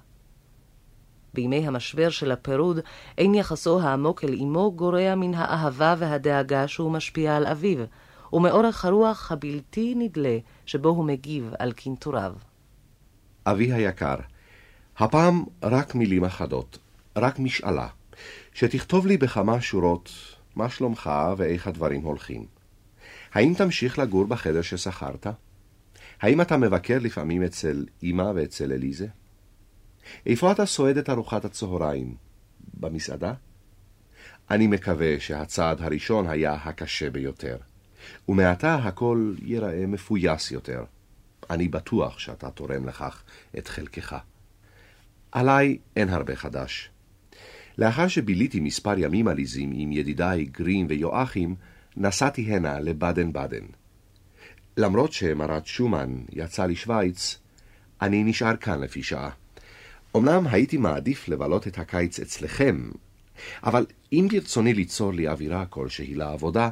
בימי 1.33 1.67
המשבר 1.67 2.09
של 2.09 2.31
הפירוד, 2.31 2.79
אין 3.17 3.35
יחסו 3.35 3.81
העמוק 3.81 4.23
אל 4.23 4.33
אמו 4.33 4.71
גורע 4.75 5.15
מן 5.15 5.33
האהבה 5.33 5.95
והדאגה 5.97 6.67
שהוא 6.67 6.91
משפיע 6.91 7.35
על 7.35 7.47
אביו, 7.47 7.77
ומאורך 8.33 8.85
הרוח 8.85 9.31
הבלתי 9.31 9.93
נדלה 9.97 10.37
שבו 10.65 10.89
הוא 10.89 11.05
מגיב 11.05 11.51
על 11.59 11.71
קינטוריו. 11.71 12.33
אבי 13.45 13.73
היקר, 13.73 14.15
הפעם 14.97 15.43
רק 15.63 15.95
מילים 15.95 16.23
אחדות, 16.23 16.77
רק 17.15 17.39
משאלה, 17.39 17.87
שתכתוב 18.53 19.07
לי 19.07 19.17
בכמה 19.17 19.61
שורות 19.61 20.11
מה 20.55 20.69
שלומך 20.69 21.09
ואיך 21.37 21.67
הדברים 21.67 22.01
הולכים. 22.01 22.45
האם 23.33 23.53
תמשיך 23.57 23.99
לגור 23.99 24.25
בחדר 24.25 24.61
ששכרת? 24.61 25.27
האם 26.21 26.41
אתה 26.41 26.57
מבקר 26.57 26.97
לפעמים 27.01 27.43
אצל 27.43 27.85
אמא 28.03 28.31
ואצל 28.35 28.71
אליזה? 28.71 29.07
איפה 30.25 30.51
אתה 30.51 30.65
סועד 30.65 30.97
את 30.97 31.09
ארוחת 31.09 31.45
הצהריים? 31.45 32.15
במסעדה? 32.73 33.33
אני 34.51 34.67
מקווה 34.67 35.19
שהצעד 35.19 35.81
הראשון 35.81 36.27
היה 36.27 36.53
הקשה 36.53 37.09
ביותר, 37.09 37.57
ומעתה 38.29 38.75
הכל 38.75 39.33
ייראה 39.41 39.85
מפויס 39.87 40.51
יותר. 40.51 40.83
אני 41.49 41.67
בטוח 41.67 42.19
שאתה 42.19 42.49
תורם 42.49 42.87
לכך 42.87 43.23
את 43.57 43.67
חלקך. 43.67 44.15
עליי 45.31 45.77
אין 45.95 46.09
הרבה 46.09 46.35
חדש. 46.35 46.89
לאחר 47.77 48.07
שביליתי 48.07 48.59
מספר 48.59 48.93
ימים 48.97 49.27
עליזים 49.27 49.71
עם 49.75 49.91
ידידיי 49.91 50.45
גרין 50.45 50.85
ויואכים, 50.89 51.55
נסעתי 51.97 52.41
הנה 52.41 52.79
לבדן 52.79 53.33
בדן. 53.33 53.65
למרות 54.77 55.13
שמרת 55.13 55.65
שומן 55.65 56.17
יצא 56.31 56.65
לשוויץ, 56.65 57.39
אני 58.01 58.23
נשאר 58.23 58.57
כאן 58.57 58.81
לפי 58.81 59.03
שעה. 59.03 59.29
אמנם 60.17 60.47
הייתי 60.47 60.77
מעדיף 60.77 61.27
לבלות 61.27 61.67
את 61.67 61.77
הקיץ 61.77 62.19
אצלכם, 62.19 62.89
אבל 63.63 63.85
אם 64.13 64.27
ברצוני 64.31 64.73
ליצור 64.73 65.13
לי 65.13 65.27
אווירה 65.27 65.65
כלשהי 65.65 66.15
לעבודה, 66.15 66.69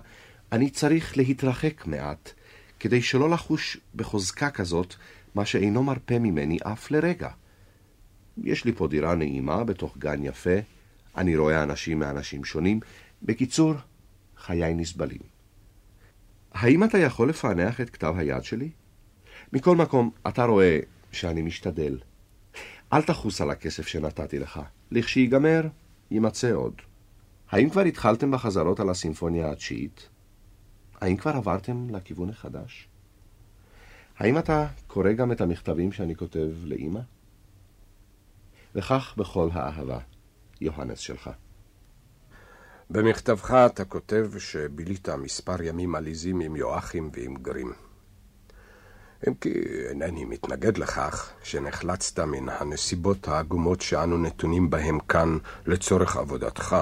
אני 0.52 0.70
צריך 0.70 1.18
להתרחק 1.18 1.86
מעט, 1.86 2.32
כדי 2.80 3.02
שלא 3.02 3.30
לחוש 3.30 3.78
בחוזקה 3.96 4.50
כזאת 4.50 4.96
מה 5.36 5.46
שאינו 5.46 5.84
מרפה 5.84 6.20
ממני 6.20 6.58
אף 6.64 6.92
לרגע. 6.92 7.30
יש 8.44 8.66
לי 8.66 8.72
פה 8.72 8.88
דירה 8.88 9.16
נעימה 9.16 9.64
בתוך 9.64 9.98
גן 9.98 10.24
יפה, 10.24 10.60
אני 11.18 11.36
רואה 11.36 11.64
אנשים 11.64 12.00
מאנשים 12.00 12.46
שונים. 12.46 12.80
בקיצור, 13.24 13.74
חיי 14.38 14.74
נסבלים. 14.74 15.22
האם 16.54 16.84
אתה 16.84 16.98
יכול 16.98 17.30
לפענח 17.30 17.82
את 17.82 17.90
כתב 17.90 18.14
היד 18.18 18.44
שלי? 18.44 18.70
מכל 19.54 19.76
מקום, 19.76 20.12
אתה 20.28 20.46
רואה 20.46 20.80
שאני 21.12 21.42
משתדל. 21.42 21.98
אל 22.94 23.02
תחוס 23.02 23.42
על 23.42 23.50
הכסף 23.50 23.88
שנתתי 23.88 24.40
לך. 24.40 24.60
לכשייגמר, 24.92 25.62
יימצא 26.12 26.52
עוד. 26.52 26.74
האם 27.50 27.70
כבר 27.70 27.82
התחלתם 27.82 28.32
בחזרות 28.32 28.80
על 28.80 28.90
הסימפוניה 28.90 29.52
התשיעית? 29.52 30.10
האם 31.02 31.18
כבר 31.18 31.32
עברתם 31.32 31.90
לכיוון 31.90 32.30
החדש? 32.30 32.88
האם 34.18 34.38
אתה 34.38 34.68
קורא 34.88 35.12
גם 35.12 35.32
את 35.32 35.42
המכתבים 35.42 35.92
שאני 35.92 36.16
כותב 36.16 36.50
לאימא? 36.64 37.00
וכך 38.76 39.14
בכל 39.18 39.50
האהבה, 39.54 40.00
יוהנס 40.62 41.00
שלך. 41.00 41.30
במכתבך 42.90 43.52
אתה 43.66 43.86
כותב 43.86 44.32
שבילית 44.40 45.10
מספר 45.10 45.62
ימים 45.62 45.96
עליזים 45.96 46.40
עם 46.40 46.56
יואכים 46.56 47.10
ועם 47.14 47.36
גרים. 47.36 47.74
אם 49.28 49.34
כי 49.34 49.50
אינני 49.90 50.26
מתנגד 50.26 50.78
לכך 50.78 51.30
שנחלצת 51.44 52.20
מן 52.20 52.50
הנסיבות 52.50 53.28
העגומות 53.28 53.82
שאנו 53.82 54.18
נתונים 54.18 54.70
בהם 54.70 55.00
כאן 55.00 55.38
לצורך 55.66 56.18
עבודתך, 56.18 56.76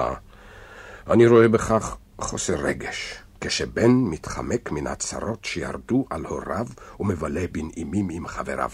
אני 1.10 1.26
רואה 1.26 1.48
בכך 1.48 1.96
חוסר 2.18 2.54
רגש, 2.54 3.18
כשבן 3.40 3.90
מתחמק 3.90 4.70
מן 4.72 4.86
הצרות 4.86 5.44
שירדו 5.44 6.06
על 6.10 6.24
הוריו 6.26 6.66
ומבלה 7.00 7.44
בנעימים 7.52 8.08
עם 8.10 8.26
חבריו. 8.26 8.70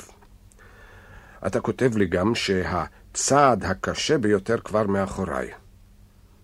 אתה 1.46 1.60
כותב 1.60 1.96
לי 1.96 2.06
גם 2.06 2.34
שהצעד 2.34 3.64
הקשה 3.64 4.18
ביותר 4.18 4.60
כבר 4.60 4.86
מאחוריי. 4.86 5.50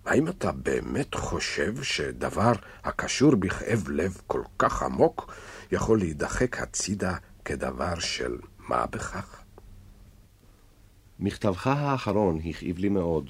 האם 0.07 0.27
אתה 0.27 0.51
באמת 0.51 1.15
חושב 1.15 1.83
שדבר 1.83 2.51
הקשור 2.83 3.35
בכאב 3.35 3.89
לב 3.89 4.21
כל 4.27 4.41
כך 4.59 4.83
עמוק 4.83 5.33
יכול 5.71 5.99
להידחק 5.99 6.61
הצידה 6.61 7.15
כדבר 7.45 7.99
של 7.99 8.37
מה 8.67 8.85
בכך? 8.85 9.41
מכתבך 11.19 11.67
האחרון 11.67 12.39
הכאיב 12.45 12.77
לי 12.77 12.89
מאוד. 12.89 13.29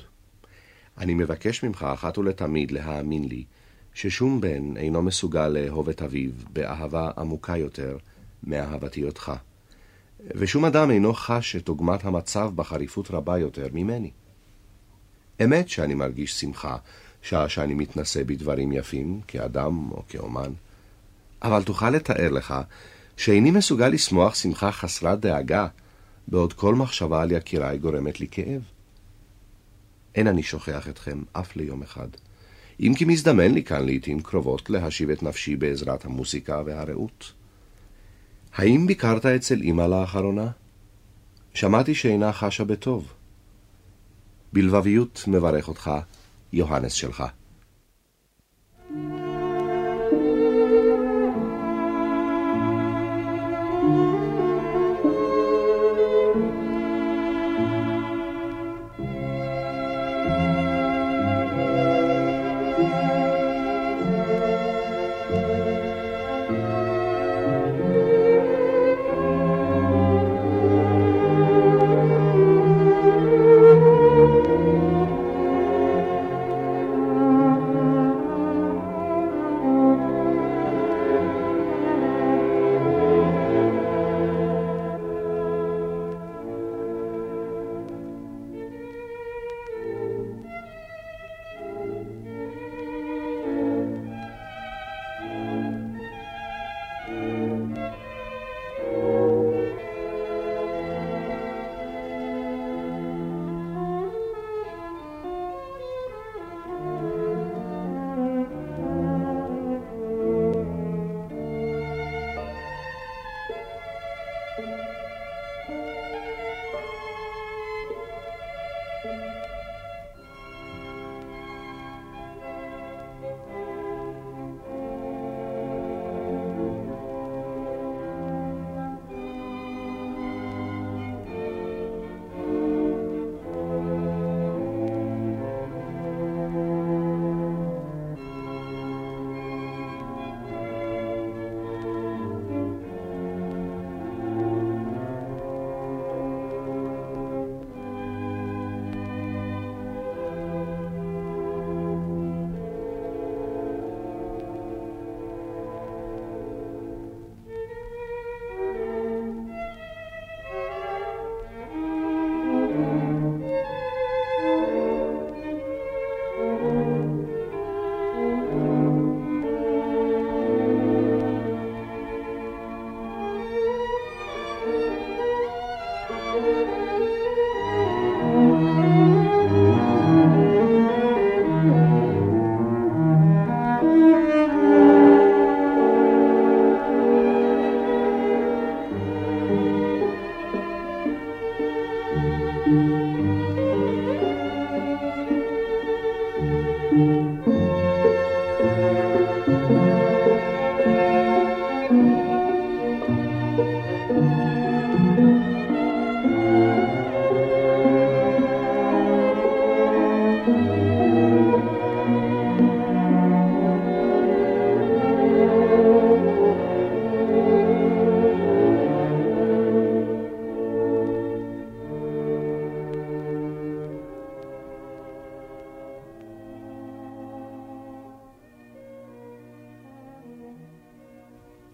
אני 0.98 1.14
מבקש 1.14 1.64
ממך 1.64 1.84
אחת 1.84 2.18
ולתמיד 2.18 2.72
להאמין 2.72 3.24
לי 3.24 3.46
ששום 3.94 4.42
בן 4.42 4.78
אינו 4.78 5.02
מסוגל 5.02 5.48
לאהוב 5.48 5.90
את 5.90 6.02
אביו 6.02 6.32
באהבה 6.54 7.12
עמוקה 7.18 7.58
יותר 7.58 7.98
מאהבתי 8.44 9.04
אותך, 9.04 9.32
ושום 10.36 10.66
אדם 10.66 10.92
אינו 10.92 11.14
חש 11.14 11.56
את 11.56 11.68
עוגמת 11.68 12.06
המצב 12.06 12.52
בחריפות 12.56 13.12
רבה 13.12 13.38
יותר 13.38 13.68
ממני. 13.74 14.12
אמת 15.44 15.70
שאני 15.70 15.94
מרגיש 15.94 16.40
שמחה 16.40 16.78
שעה 17.22 17.50
שאני 17.50 17.74
מתנשא 17.74 18.24
בדברים 18.24 18.72
יפים, 18.72 19.22
כאדם 19.28 19.92
או 19.92 20.04
כאומן, 20.10 20.54
אבל 21.42 21.64
תוכל 21.64 21.90
לתאר 21.90 22.32
לך 22.32 22.54
שאיני 23.18 23.52
מסוגל 23.52 23.88
לשמוח 23.88 24.36
שמחה 24.36 24.72
חסרת 24.72 25.20
דאגה, 25.20 25.68
בעוד 26.28 26.54
כל 26.54 26.76
מחשבה 26.76 27.22
על 27.22 27.32
יקיריי 27.32 27.78
גורמת 27.78 28.20
לי 28.20 28.28
כאב. 28.32 28.62
אין 30.16 30.28
אני 30.28 30.44
שוכח 30.44 30.88
אתכם 30.88 31.24
אף 31.34 31.56
ליום 31.56 31.82
אחד, 31.82 32.08
אם 32.80 32.94
כי 32.98 33.06
מזדמן 33.06 33.52
לי 33.52 33.64
כאן 33.64 33.86
לעתים 33.86 34.20
קרובות 34.20 34.70
להשיב 34.70 35.10
את 35.10 35.24
נפשי 35.24 35.56
בעזרת 35.56 36.06
המוסיקה 36.06 36.62
והרעות. 36.66 37.34
האם 38.56 38.88
ביקרת 38.88 39.26
אצל 39.26 39.62
אמא 39.62 39.82
לאחרונה? 39.82 40.48
שמעתי 41.54 41.96
שאינה 41.96 42.34
חשה 42.34 42.64
בטוב. 42.64 43.14
בלבביות 44.54 45.24
מברך 45.28 45.68
אותך, 45.68 45.92
יוהנס 46.54 46.94
שלך. 46.94 47.24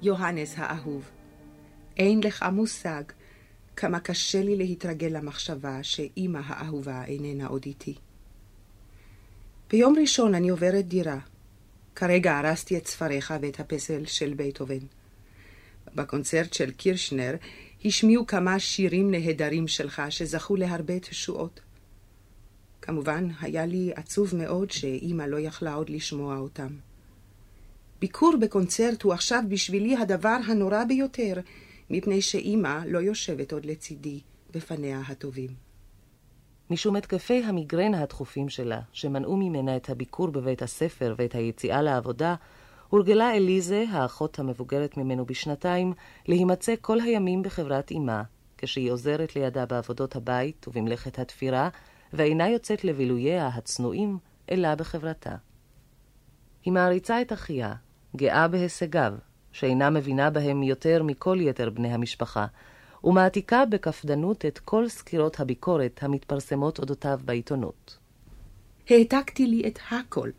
Johannes 0.03 0.53
Ha'ahuv. 0.55 1.22
אין 1.97 2.23
לך 2.23 2.45
מושג 2.51 3.03
כמה 3.75 3.99
קשה 3.99 4.41
לי 4.41 4.55
להתרגל 4.55 5.07
למחשבה 5.07 5.83
שאימא 5.83 6.39
האהובה 6.45 7.05
איננה 7.05 7.47
עוד 7.47 7.63
איתי. 7.65 7.95
ביום 9.69 9.95
ראשון 10.01 10.35
אני 10.35 10.49
עוברת 10.49 10.87
דירה. 10.87 11.17
כרגע 11.95 12.37
הרסתי 12.37 12.77
את 12.77 12.87
ספריך 12.87 13.33
ואת 13.41 13.59
הפסל 13.59 14.05
של 14.05 14.33
בייטהובן. 14.33 14.85
בקונצרט 15.95 16.53
של 16.53 16.71
קירשנר 16.71 17.35
השמיעו 17.85 18.27
כמה 18.27 18.59
שירים 18.59 19.11
נהדרים 19.11 19.67
שלך 19.67 20.01
שזכו 20.09 20.55
להרבה 20.55 20.99
תשועות. 20.99 21.59
כמובן, 22.81 23.27
היה 23.41 23.65
לי 23.65 23.91
עצוב 23.95 24.35
מאוד 24.35 24.71
שאימא 24.71 25.23
לא 25.23 25.39
יכלה 25.39 25.73
עוד 25.73 25.89
לשמוע 25.89 26.37
אותם. 26.37 26.67
ביקור 27.99 28.33
בקונצרט 28.41 29.01
הוא 29.03 29.13
עכשיו 29.13 29.43
בשבילי 29.49 29.95
הדבר 29.97 30.37
הנורא 30.47 30.83
ביותר, 30.83 31.33
מפני 31.95 32.21
שאימא 32.21 32.79
לא 32.87 32.99
יושבת 32.99 33.53
עוד 33.53 33.65
לצידי 33.65 34.21
בפניה 34.53 35.01
הטובים. 35.07 35.49
משום 36.69 36.95
התקפי 36.95 37.43
המיגרנה 37.43 38.03
התכופים 38.03 38.49
שלה, 38.49 38.79
שמנעו 38.91 39.37
ממנה 39.37 39.75
את 39.75 39.89
הביקור 39.89 40.27
בבית 40.27 40.61
הספר 40.61 41.15
ואת 41.17 41.35
היציאה 41.35 41.81
לעבודה, 41.81 42.35
הורגלה 42.89 43.35
אליזה, 43.35 43.85
האחות 43.89 44.39
המבוגרת 44.39 44.97
ממנו 44.97 45.25
בשנתיים, 45.25 45.93
להימצא 46.27 46.73
כל 46.81 46.99
הימים 46.99 47.43
בחברת 47.43 47.91
אמה, 47.91 48.23
כשהיא 48.57 48.91
עוזרת 48.91 49.35
לידה 49.35 49.65
בעבודות 49.65 50.15
הבית 50.15 50.67
ובמלאכת 50.67 51.19
התפירה, 51.19 51.69
ואינה 52.13 52.49
יוצאת 52.49 52.83
לבילוייה 52.83 53.47
הצנועים, 53.47 54.17
אלא 54.51 54.75
בחברתה. 54.75 55.35
היא 56.63 56.73
מעריצה 56.73 57.21
את 57.21 57.33
אחיה, 57.33 57.73
גאה 58.15 58.47
בהישגיו, 58.47 59.13
שאינה 59.53 59.89
מבינה 59.89 60.29
בהם 60.29 60.63
יותר 60.63 61.03
מכל 61.03 61.37
יתר 61.41 61.69
בני 61.69 61.93
המשפחה, 61.93 62.45
ומעתיקה 63.03 63.65
בקפדנות 63.65 64.45
את 64.45 64.59
כל 64.59 64.89
סקירות 64.89 65.39
הביקורת 65.39 65.99
המתפרסמות 66.03 66.79
אודותיו 66.79 67.19
בעיתונות. 67.25 67.97
העתקתי 68.89 69.47
לי 69.47 69.67
את 69.67 69.79
הכל. 69.91 70.29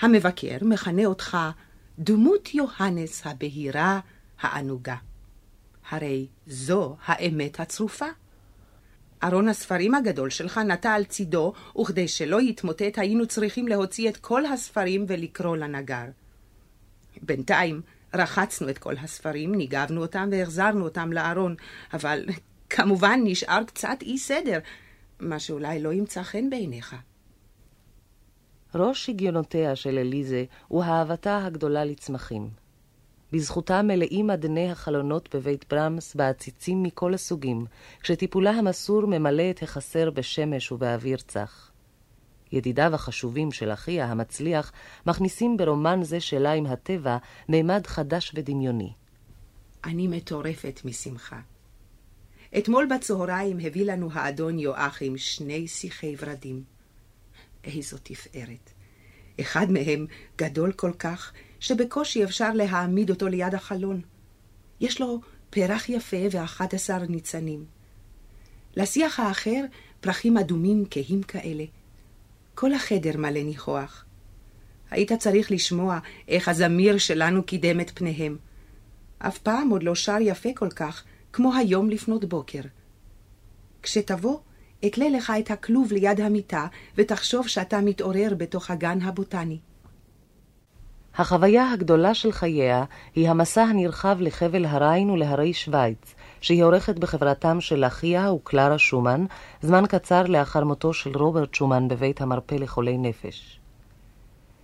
המבקר 0.00 0.56
מכנה 0.62 1.04
אותך 1.04 1.38
דמות 1.98 2.54
יוהנס 2.54 3.26
הבהירה, 3.26 4.00
הענוגה. 4.40 4.96
הרי 5.90 6.26
זו 6.46 6.96
האמת 7.04 7.60
הצרופה. 7.60 8.06
ארון 9.24 9.48
הספרים 9.48 9.94
הגדול 9.94 10.30
שלך 10.30 10.58
נטע 10.58 10.92
על 10.92 11.04
צידו, 11.04 11.52
וכדי 11.80 12.08
שלא 12.08 12.40
יתמוטט 12.40 12.98
היינו 12.98 13.26
צריכים 13.26 13.68
להוציא 13.68 14.08
את 14.08 14.16
כל 14.16 14.46
הספרים 14.46 15.04
ולקרוא 15.08 15.56
לנגר. 15.56 16.04
בינתיים 17.22 17.80
רחצנו 18.14 18.68
את 18.68 18.78
כל 18.78 18.94
הספרים, 18.96 19.54
ניגבנו 19.54 20.02
אותם 20.02 20.28
והחזרנו 20.32 20.84
אותם 20.84 21.12
לארון, 21.12 21.54
אבל 21.92 22.24
כמובן 22.70 23.20
נשאר 23.24 23.64
קצת 23.64 23.98
אי 24.02 24.18
סדר, 24.18 24.58
מה 25.20 25.38
שאולי 25.38 25.82
לא 25.82 25.92
ימצא 25.92 26.22
חן 26.22 26.50
בעיניך. 26.50 26.96
ראש 28.74 29.06
שגיונותיה 29.06 29.76
של 29.76 29.98
אליזה 29.98 30.44
הוא 30.68 30.82
אהבתה 30.82 31.44
הגדולה 31.44 31.84
לצמחים. 31.84 32.50
בזכותה 33.32 33.82
מלאים 33.82 34.30
אדני 34.30 34.70
החלונות 34.70 35.34
בבית 35.34 35.64
ברמס 35.70 36.14
בעציצים 36.14 36.82
מכל 36.82 37.14
הסוגים, 37.14 37.66
כשטיפולה 38.00 38.50
המסור 38.50 39.06
ממלא 39.06 39.50
את 39.50 39.62
החסר 39.62 40.10
בשמש 40.10 40.72
ובאוויר 40.72 41.16
צח. 41.16 41.67
ידידיו 42.52 42.94
החשובים 42.94 43.52
של 43.52 43.72
אחיה 43.72 44.06
המצליח 44.06 44.72
מכניסים 45.06 45.56
ברומן 45.56 46.02
זה 46.02 46.20
שלה 46.20 46.52
עם 46.52 46.66
הטבע 46.66 47.16
מימד 47.48 47.86
חדש 47.86 48.32
ודמיוני. 48.34 48.92
אני 49.84 50.08
מטורפת 50.08 50.80
משמחה. 50.84 51.40
אתמול 52.58 52.88
בצהריים 52.94 53.58
הביא 53.62 53.84
לנו 53.84 54.08
האדון 54.12 54.58
יואכים 54.58 55.18
שני 55.18 55.68
שיחי 55.68 56.14
ורדים. 56.18 56.62
איזו 57.64 57.96
תפארת. 58.02 58.70
אחד 59.40 59.70
מהם 59.70 60.06
גדול 60.38 60.72
כל 60.72 60.92
כך, 60.98 61.32
שבקושי 61.60 62.24
אפשר 62.24 62.52
להעמיד 62.52 63.10
אותו 63.10 63.28
ליד 63.28 63.54
החלון. 63.54 64.00
יש 64.80 65.00
לו 65.00 65.20
פרח 65.50 65.88
יפה 65.88 66.16
ואחד 66.30 66.66
עשר 66.72 66.98
ניצנים. 66.98 67.64
לשיח 68.76 69.20
האחר 69.20 69.64
פרחים 70.00 70.38
אדומים 70.38 70.84
כהים 70.90 71.22
כאלה. 71.22 71.64
כל 72.60 72.74
החדר 72.74 73.16
מלא 73.18 73.42
ניחוח. 73.42 74.04
היית 74.90 75.12
צריך 75.12 75.50
לשמוע 75.50 75.98
איך 76.28 76.48
הזמיר 76.48 76.98
שלנו 76.98 77.42
קידם 77.42 77.80
את 77.80 77.90
פניהם. 77.94 78.36
אף 79.18 79.38
פעם 79.38 79.70
עוד 79.70 79.82
לא 79.82 79.94
שר 79.94 80.16
יפה 80.20 80.48
כל 80.54 80.70
כך, 80.70 81.04
כמו 81.32 81.54
היום 81.54 81.90
לפנות 81.90 82.24
בוקר. 82.24 82.60
כשתבוא, 83.82 84.38
אתלה 84.86 85.08
לך 85.08 85.32
את 85.38 85.50
הכלוב 85.50 85.92
ליד 85.92 86.20
המיטה, 86.20 86.66
ותחשוב 86.96 87.48
שאתה 87.48 87.80
מתעורר 87.80 88.34
בתוך 88.36 88.70
הגן 88.70 89.02
הבוטני. 89.02 89.58
החוויה 91.14 91.72
הגדולה 91.72 92.14
של 92.14 92.32
חייה 92.32 92.84
היא 93.14 93.28
המסע 93.28 93.62
הנרחב 93.62 94.16
לחבל 94.20 94.64
הריין 94.64 95.10
ולהרי 95.10 95.52
שווייץ, 95.52 96.14
שהיא 96.40 96.64
עורכת 96.64 96.98
בחברתם 96.98 97.60
של 97.60 97.84
אחיה 97.84 98.32
וקלרה 98.32 98.78
שומן, 98.78 99.24
זמן 99.62 99.84
קצר 99.88 100.22
לאחר 100.22 100.64
מותו 100.64 100.92
של 100.92 101.16
רוברט 101.16 101.54
שומן 101.54 101.88
בבית 101.88 102.20
המרפא 102.20 102.54
לחולי 102.54 102.98
נפש. 102.98 103.60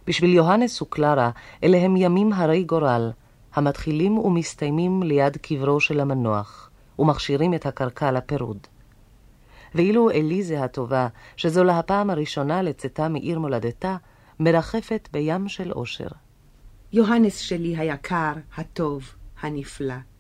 בשביל 0.07 0.35
יוהנס 0.35 0.83
וקלרה, 0.83 1.31
אלה 1.63 1.79
הם 1.79 1.97
ימים 1.97 2.33
הרי 2.33 2.65
גורל, 2.65 3.11
המתחילים 3.55 4.19
ומסתיימים 4.19 5.03
ליד 5.03 5.37
קברו 5.37 5.81
של 5.81 6.01
המנוח, 6.01 6.71
ומכשירים 6.99 7.55
את 7.55 7.67
הקרקע 7.67 8.13
לפירוד. 8.13 8.67
ואילו 9.75 10.11
אליזה 10.11 10.65
הטובה, 10.65 11.09
שזו 11.37 11.65
לה 11.65 11.79
הפעם 11.79 12.11
הראשונה 12.11 12.63
לצאתה 12.63 13.09
מעיר 13.09 13.39
מולדתה, 13.39 13.97
מרחפת 14.41 15.09
בים 15.13 15.49
של 15.49 15.73
אושר. 15.73 16.09
יוהנס 16.93 17.39
שלי 17.39 17.77
היקר, 17.77 18.33
הטוב, 18.57 19.15
הנפלא. 19.41 20.14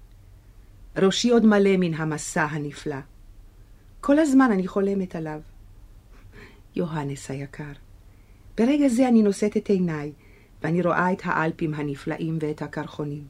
ראשי 0.97 1.31
עוד 1.31 1.47
מלא 1.47 1.77
מן 1.77 1.95
המסע 1.95 2.45
הנפלא. 2.45 2.97
כל 4.01 4.19
הזמן 4.19 4.51
אני 4.53 4.67
חולמת 4.67 5.17
עליו. 5.17 5.41
יוהנס 6.77 7.31
היקר, 7.31 7.73
ברגע 8.59 8.89
זה 8.89 9.09
אני 9.09 9.23
נושאת 9.23 9.57
את 9.57 9.69
עיניי, 9.69 10.13
ואני 10.63 10.83
רואה 10.83 11.13
את 11.13 11.21
האלפים 11.25 11.75
הנפלאים 11.75 12.39
ואת 12.41 12.63
הקרחונים. 12.63 13.25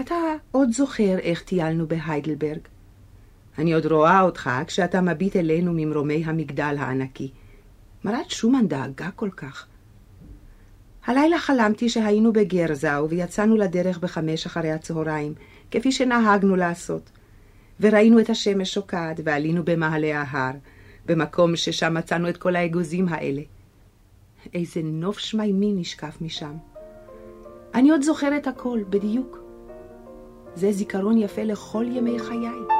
אתה 0.00 0.14
עוד 0.52 0.72
זוכר 0.72 1.18
איך 1.18 1.42
טיילנו 1.42 1.88
בהיידלברג? 1.88 2.60
אני 3.58 3.72
עוד 3.72 3.86
רואה 3.86 4.20
אותך 4.20 4.50
כשאתה 4.66 5.00
מביט 5.00 5.36
אלינו 5.36 5.72
ממרומי 5.74 6.24
המגדל 6.24 6.76
הענקי. 6.78 7.30
מרת 8.04 8.30
שומן 8.30 8.68
דאגה 8.68 9.10
כל 9.10 9.30
כך. 9.30 9.66
הלילה 11.06 11.38
חלמתי 11.38 11.88
שהיינו 11.88 12.32
בגרזאו 12.32 13.08
ויצאנו 13.08 13.56
לדרך 13.56 13.98
בחמש 13.98 14.46
אחרי 14.46 14.72
הצהריים, 14.72 15.34
כפי 15.70 15.92
שנהגנו 15.92 16.56
לעשות. 16.56 17.10
וראינו 17.80 18.20
את 18.20 18.30
השמש 18.30 18.74
שוקעת 18.74 19.20
ועלינו 19.24 19.64
במעלה 19.64 20.22
ההר, 20.22 20.54
במקום 21.06 21.56
ששם 21.56 21.94
מצאנו 21.94 22.28
את 22.28 22.36
כל 22.36 22.56
האגוזים 22.56 23.08
האלה. 23.08 23.42
איזה 24.54 24.80
נוף 24.84 25.18
שמיימי 25.18 25.72
נשקף 25.72 26.16
משם. 26.20 26.52
אני 27.74 27.90
עוד 27.90 28.02
זוכרת 28.02 28.46
הכל, 28.46 28.80
בדיוק. 28.90 29.38
זה 30.54 30.72
זיכרון 30.72 31.18
יפה 31.18 31.42
לכל 31.42 31.86
ימי 31.88 32.18
חיי. 32.18 32.79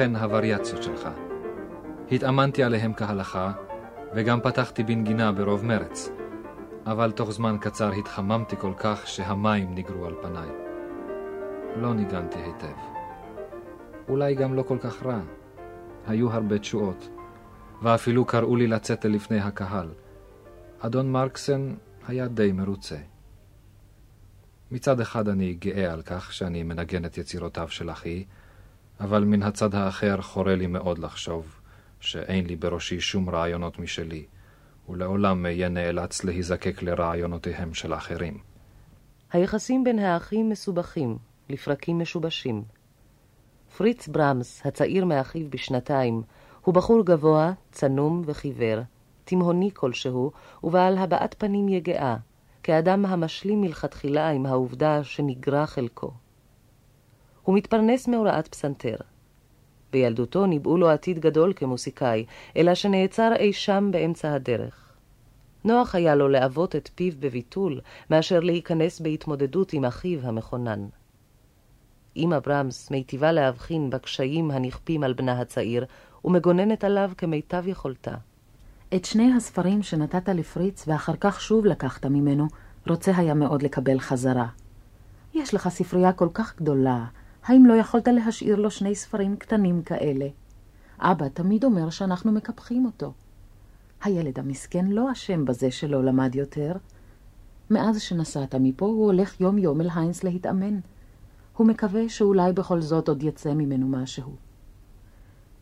ובכן 0.00 0.16
הווריאציות 0.16 0.82
שלך. 0.82 1.08
התאמנתי 2.12 2.62
עליהם 2.62 2.92
כהלכה, 2.94 3.52
וגם 4.14 4.40
פתחתי 4.40 4.82
בנגינה 4.82 5.32
ברוב 5.32 5.64
מרץ, 5.64 6.10
אבל 6.86 7.10
תוך 7.10 7.30
זמן 7.30 7.56
קצר 7.60 7.92
התחממתי 7.92 8.56
כל 8.56 8.72
כך 8.76 9.06
שהמים 9.06 9.74
ניגרו 9.74 10.06
על 10.06 10.14
פניי. 10.22 10.48
לא 11.76 11.94
ניגנתי 11.94 12.38
היטב. 12.38 12.76
אולי 14.08 14.34
גם 14.34 14.54
לא 14.54 14.62
כל 14.62 14.78
כך 14.80 15.02
רע. 15.02 15.20
היו 16.06 16.32
הרבה 16.32 16.58
תשואות, 16.58 17.08
ואפילו 17.82 18.24
קראו 18.24 18.56
לי 18.56 18.66
לצאת 18.66 19.04
לפני 19.04 19.40
הקהל. 19.40 19.88
אדון 20.78 21.12
מרקסן 21.12 21.74
היה 22.08 22.28
די 22.28 22.52
מרוצה. 22.52 22.98
מצד 24.70 25.00
אחד 25.00 25.28
אני 25.28 25.54
גאה 25.54 25.92
על 25.92 26.02
כך 26.02 26.32
שאני 26.32 26.62
מנגן 26.62 27.04
את 27.04 27.18
יצירותיו 27.18 27.68
של 27.68 27.90
אחי, 27.90 28.24
אבל 29.00 29.24
מן 29.24 29.42
הצד 29.42 29.74
האחר 29.74 30.20
חורה 30.20 30.54
לי 30.54 30.66
מאוד 30.66 30.98
לחשוב 30.98 31.60
שאין 32.00 32.46
לי 32.46 32.56
בראשי 32.56 33.00
שום 33.00 33.30
רעיונות 33.30 33.78
משלי, 33.78 34.24
ולעולם 34.88 35.46
אהיה 35.46 35.68
נאלץ 35.68 36.24
להיזקק 36.24 36.82
לרעיונותיהם 36.82 37.74
של 37.74 37.94
אחרים. 37.94 38.38
היחסים 39.32 39.84
בין 39.84 39.98
האחים 39.98 40.48
מסובכים, 40.48 41.18
לפרקים 41.48 41.98
משובשים. 41.98 42.62
פריץ 43.76 44.08
ברמס, 44.08 44.66
הצעיר 44.66 45.04
מאחיו 45.04 45.50
בשנתיים, 45.50 46.22
הוא 46.64 46.74
בחור 46.74 47.04
גבוה, 47.04 47.52
צנום 47.72 48.22
וחיוור, 48.26 48.80
תימהוני 49.24 49.70
כלשהו, 49.74 50.32
ובעל 50.64 50.98
הבעת 50.98 51.34
פנים 51.38 51.68
יגעה, 51.68 52.16
כאדם 52.62 53.06
המשלים 53.06 53.60
מלכתחילה 53.60 54.30
עם 54.30 54.46
העובדה 54.46 55.04
שנגרע 55.04 55.66
חלקו. 55.66 56.12
הוא 57.42 57.56
מתפרנס 57.56 58.08
מהוראת 58.08 58.48
פסנתר. 58.48 58.96
בילדותו 59.92 60.46
ניבאו 60.46 60.76
לו 60.76 60.90
עתיד 60.90 61.18
גדול 61.18 61.52
כמוסיקאי, 61.56 62.24
אלא 62.56 62.74
שנעצר 62.74 63.32
אי 63.38 63.52
שם 63.52 63.88
באמצע 63.92 64.34
הדרך. 64.34 64.92
נוח 65.64 65.94
היה 65.94 66.14
לו 66.14 66.28
לעבות 66.28 66.76
את 66.76 66.90
פיו 66.94 67.12
בביטול, 67.20 67.80
מאשר 68.10 68.40
להיכנס 68.40 69.00
בהתמודדות 69.00 69.72
עם 69.72 69.84
אחיו 69.84 70.20
המכונן. 70.22 70.86
אמא 72.16 72.38
ברמס 72.38 72.90
מיטיבה 72.90 73.32
להבחין 73.32 73.90
בקשיים 73.90 74.50
הנכפים 74.50 75.04
על 75.04 75.12
בנה 75.12 75.40
הצעיר, 75.40 75.84
ומגוננת 76.24 76.84
עליו 76.84 77.10
כמיטב 77.18 77.64
יכולתה. 77.66 78.14
את 78.94 79.04
שני 79.04 79.32
הספרים 79.36 79.82
שנתת 79.82 80.28
לפריץ 80.28 80.84
ואחר 80.88 81.12
כך 81.20 81.40
שוב 81.40 81.66
לקחת 81.66 82.06
ממנו, 82.06 82.46
רוצה 82.86 83.12
היה 83.16 83.34
מאוד 83.34 83.62
לקבל 83.62 84.00
חזרה. 84.00 84.46
יש 85.34 85.54
לך 85.54 85.68
ספרייה 85.68 86.12
כל 86.12 86.28
כך 86.34 86.56
גדולה, 86.56 87.04
האם 87.44 87.66
לא 87.66 87.74
יכולת 87.74 88.08
להשאיר 88.08 88.56
לו 88.56 88.70
שני 88.70 88.94
ספרים 88.94 89.36
קטנים 89.36 89.82
כאלה? 89.82 90.26
אבא 90.98 91.28
תמיד 91.28 91.64
אומר 91.64 91.90
שאנחנו 91.90 92.32
מקפחים 92.32 92.84
אותו. 92.84 93.12
הילד 94.02 94.38
המסכן 94.38 94.86
לא 94.86 95.12
אשם 95.12 95.44
בזה 95.44 95.70
שלא 95.70 96.04
למד 96.04 96.34
יותר. 96.34 96.72
מאז 97.70 98.00
שנסעת 98.00 98.54
מפה 98.54 98.86
הוא 98.86 99.06
הולך 99.06 99.40
יום-יום 99.40 99.80
אל 99.80 99.88
היינס 99.94 100.24
להתאמן. 100.24 100.80
הוא 101.56 101.66
מקווה 101.66 102.08
שאולי 102.08 102.52
בכל 102.52 102.80
זאת 102.80 103.08
עוד 103.08 103.22
יצא 103.22 103.54
ממנו 103.54 103.88
משהו. 103.88 104.36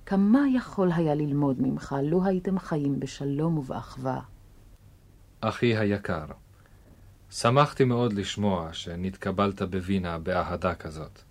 כמה 0.06 0.40
יכול 0.54 0.92
היה 0.92 1.14
ללמוד 1.14 1.62
ממך 1.62 1.96
לו 2.02 2.24
הייתם 2.24 2.58
חיים 2.58 3.00
בשלום 3.00 3.58
ובאחווה? 3.58 4.20
אחי 5.40 5.76
היקר, 5.76 6.26
שמחתי 7.30 7.84
מאוד 7.84 8.12
לשמוע 8.12 8.72
שנתקבלת 8.72 9.62
בווינה 9.62 10.18
באהדה 10.18 10.74
כזאת. 10.74 11.27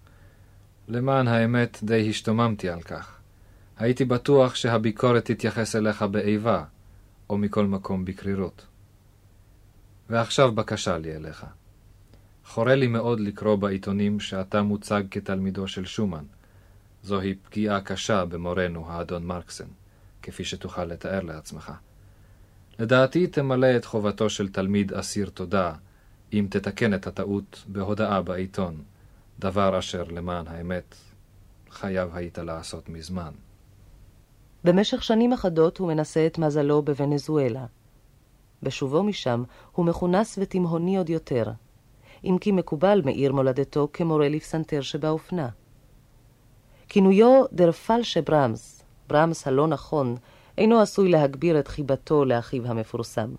למען 0.87 1.27
האמת, 1.27 1.79
די 1.83 2.09
השתוממתי 2.09 2.69
על 2.69 2.81
כך. 2.81 3.17
הייתי 3.77 4.05
בטוח 4.05 4.55
שהביקורת 4.55 5.25
תתייחס 5.25 5.75
אליך 5.75 6.01
באיבה, 6.01 6.63
או 7.29 7.37
מכל 7.37 7.65
מקום 7.65 8.05
בקרירות. 8.05 8.65
ועכשיו 10.09 10.51
בקשה 10.51 10.97
לי 10.97 11.15
אליך. 11.15 11.45
חורה 12.45 12.75
לי 12.75 12.87
מאוד 12.87 13.19
לקרוא 13.19 13.55
בעיתונים 13.55 14.19
שאתה 14.19 14.61
מוצג 14.61 15.03
כתלמידו 15.11 15.67
של 15.67 15.85
שומן. 15.85 16.23
זוהי 17.03 17.35
פגיעה 17.35 17.81
קשה 17.81 18.25
במורנו, 18.25 18.91
האדון 18.91 19.25
מרקסן, 19.25 19.67
כפי 20.21 20.43
שתוכל 20.43 20.85
לתאר 20.85 21.21
לעצמך. 21.21 21.71
לדעתי 22.79 23.27
תמלא 23.27 23.75
את 23.77 23.85
חובתו 23.85 24.29
של 24.29 24.49
תלמיד 24.49 24.93
אסיר 24.93 25.29
תודה, 25.29 25.73
אם 26.33 26.47
תתקן 26.49 26.93
את 26.93 27.07
הטעות 27.07 27.63
בהודעה 27.67 28.21
בעיתון, 28.21 28.81
דבר 29.39 29.79
אשר 29.79 30.03
למען 30.03 30.47
האמת 30.47 30.95
חייב 31.69 32.09
היית 32.13 32.37
לעשות 32.37 32.89
מזמן. 32.89 33.31
במשך 34.63 35.03
שנים 35.03 35.33
אחדות 35.33 35.77
הוא 35.77 35.87
מנסה 35.87 36.25
את 36.27 36.37
מזלו 36.37 36.81
בוונזואלה. 36.81 37.65
בשובו 38.63 39.03
משם 39.03 39.43
הוא 39.71 39.85
מכונס 39.85 40.39
ותימהוני 40.41 40.97
עוד 40.97 41.09
יותר, 41.09 41.51
אם 42.23 42.37
כי 42.41 42.51
מקובל 42.51 43.01
מעיר 43.05 43.33
מולדתו 43.33 43.87
כמורה 43.93 44.29
לפסנתר 44.29 44.81
שבאופנה. 44.81 45.49
כינויו 46.89 47.43
דר 47.51 47.71
פלשה 47.71 48.21
ברמס, 48.21 48.83
ברמס 49.07 49.47
הלא 49.47 49.67
נכון, 49.67 50.15
אינו 50.57 50.79
עשוי 50.79 51.09
להגביר 51.09 51.59
את 51.59 51.67
חיבתו 51.67 52.25
לאחיו 52.25 52.67
המפורסם. 52.67 53.29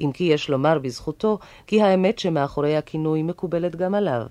אם 0.00 0.10
כי 0.14 0.24
יש 0.24 0.50
לומר 0.50 0.78
בזכותו, 0.78 1.38
כי 1.66 1.82
האמת 1.82 2.18
שמאחורי 2.18 2.76
הכינוי 2.76 3.22
מקובלת 3.22 3.76
גם 3.76 3.94
עליו. 3.94 4.26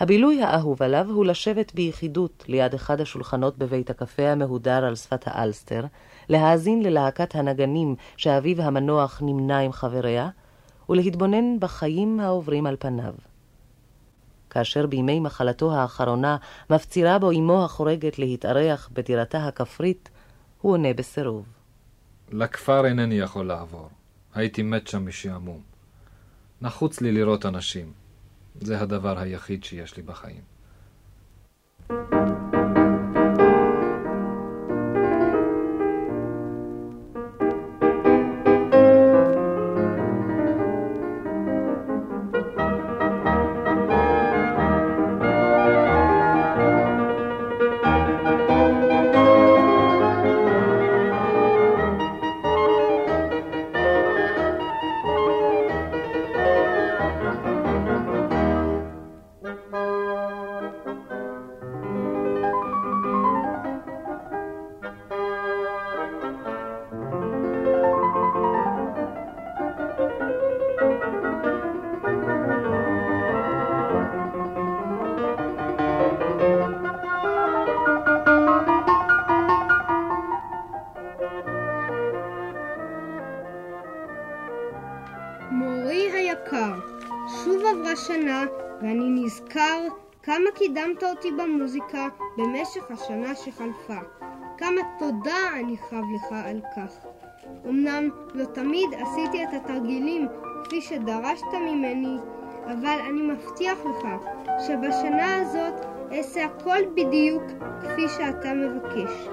הבילוי 0.00 0.42
האהוב 0.42 0.82
עליו 0.82 1.06
הוא 1.10 1.24
לשבת 1.24 1.74
ביחידות 1.74 2.44
ליד 2.48 2.74
אחד 2.74 3.00
השולחנות 3.00 3.58
בבית 3.58 3.90
הקפה 3.90 4.22
המהודר 4.22 4.84
על 4.84 4.94
שפת 4.94 5.22
האלסטר, 5.26 5.84
להאזין 6.28 6.82
ללהקת 6.82 7.34
הנגנים 7.34 7.96
שאביו 8.16 8.62
המנוח 8.62 9.20
נמנה 9.22 9.58
עם 9.58 9.72
חבריה, 9.72 10.28
ולהתבונן 10.88 11.60
בחיים 11.60 12.20
העוברים 12.20 12.66
על 12.66 12.76
פניו. 12.78 13.14
כאשר 14.50 14.86
בימי 14.86 15.20
מחלתו 15.20 15.74
האחרונה 15.74 16.36
מפצירה 16.70 17.18
בו 17.18 17.30
אמו 17.30 17.64
החורגת 17.64 18.18
להתארח 18.18 18.90
בדירתה 18.92 19.46
הכפרית, 19.46 20.10
הוא 20.60 20.72
עונה 20.72 20.94
בסירוב. 20.94 21.44
לכפר 22.32 22.86
אינני 22.86 23.14
יכול 23.14 23.46
לעבור. 23.46 23.88
הייתי 24.34 24.62
מת 24.62 24.86
שם 24.86 25.06
משעמום. 25.08 25.60
נחוץ 26.62 27.00
לי 27.00 27.12
לראות 27.12 27.46
אנשים. 27.46 28.03
זה 28.60 28.80
הדבר 28.80 29.18
היחיד 29.18 29.64
שיש 29.64 29.96
לי 29.96 30.02
בחיים. 30.02 30.42
thank 31.90 32.12
you 32.12 32.43
קידמת 90.54 91.02
אותי 91.02 91.30
במוזיקה 91.32 92.08
במשך 92.36 92.90
השנה 92.90 93.34
שחלפה. 93.34 93.98
כמה 94.58 94.80
תודה 94.98 95.48
אני 95.60 95.76
חב 95.78 96.02
לך 96.14 96.32
על 96.32 96.60
כך. 96.76 97.06
אמנם 97.68 98.08
לא 98.34 98.44
תמיד 98.44 98.88
עשיתי 98.94 99.44
את 99.44 99.48
התרגילים 99.52 100.28
כפי 100.64 100.80
שדרשת 100.80 101.54
ממני, 101.54 102.16
אבל 102.64 102.98
אני 103.08 103.22
מבטיח 103.22 103.78
לך 103.78 104.08
שבשנה 104.66 105.36
הזאת 105.36 105.74
אעשה 106.12 106.44
הכל 106.44 106.78
בדיוק 106.94 107.42
כפי 107.82 108.08
שאתה 108.08 108.54
מבקש. 108.54 109.28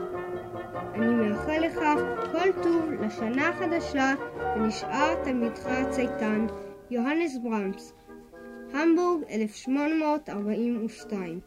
אני 0.93 1.15
מאחל 1.15 1.59
לך 1.59 1.79
כל 2.31 2.61
טוב 2.63 2.91
לשנה 2.91 3.49
החדשה 3.49 4.13
ונשאר 4.55 5.23
תלמידך 5.23 5.65
הצייתן, 5.65 6.47
יוהנס 6.89 7.37
ברמס, 7.37 7.93
המבורג 8.73 9.23
1842 9.29 11.41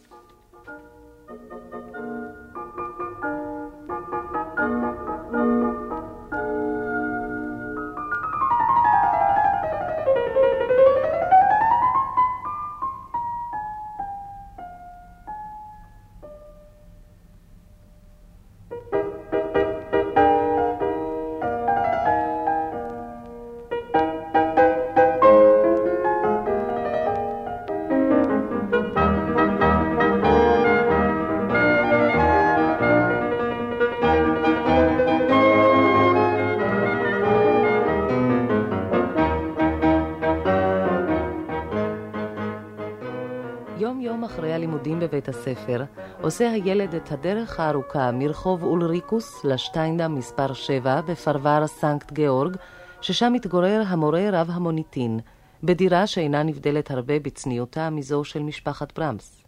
הספר, 45.47 45.85
עושה 46.21 46.51
הילד 46.51 46.95
את 46.95 47.13
הדרך 47.13 47.61
הארוכה 47.61 48.13
מרחוב 48.13 48.63
אולריקוס 48.63 49.45
לשטיינדם 49.45 50.15
מספר 50.15 50.53
7 50.53 51.01
בפרבר 51.01 51.67
סנקט 51.67 52.13
גאורג, 52.13 52.57
ששם 53.01 53.33
מתגורר 53.33 53.83
המורה 53.87 54.29
רב 54.33 54.51
המוניטין, 54.53 55.21
בדירה 55.63 56.07
שאינה 56.07 56.43
נבדלת 56.43 56.91
הרבה 56.91 57.19
בצניעותה 57.19 57.91
מזו 57.91 58.25
של 58.25 58.43
משפחת 58.43 58.99
ברמס. 58.99 59.45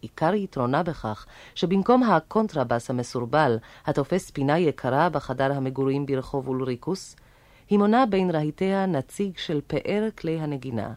עיקר 0.00 0.34
יתרונה 0.34 0.82
בכך 0.82 1.26
שבמקום 1.54 2.02
הקונטרבס 2.02 2.90
המסורבל, 2.90 3.58
התופס 3.86 4.30
פינה 4.30 4.58
יקרה 4.58 5.08
בחדר 5.08 5.52
המגורים 5.52 6.06
ברחוב 6.06 6.48
אולריקוס, 6.48 7.16
היא 7.70 7.78
מונה 7.78 8.06
בין 8.06 8.30
רהיטיה 8.30 8.86
נציג 8.86 9.38
של 9.38 9.60
פאר 9.66 10.08
כלי 10.18 10.40
הנגינה. 10.40 10.92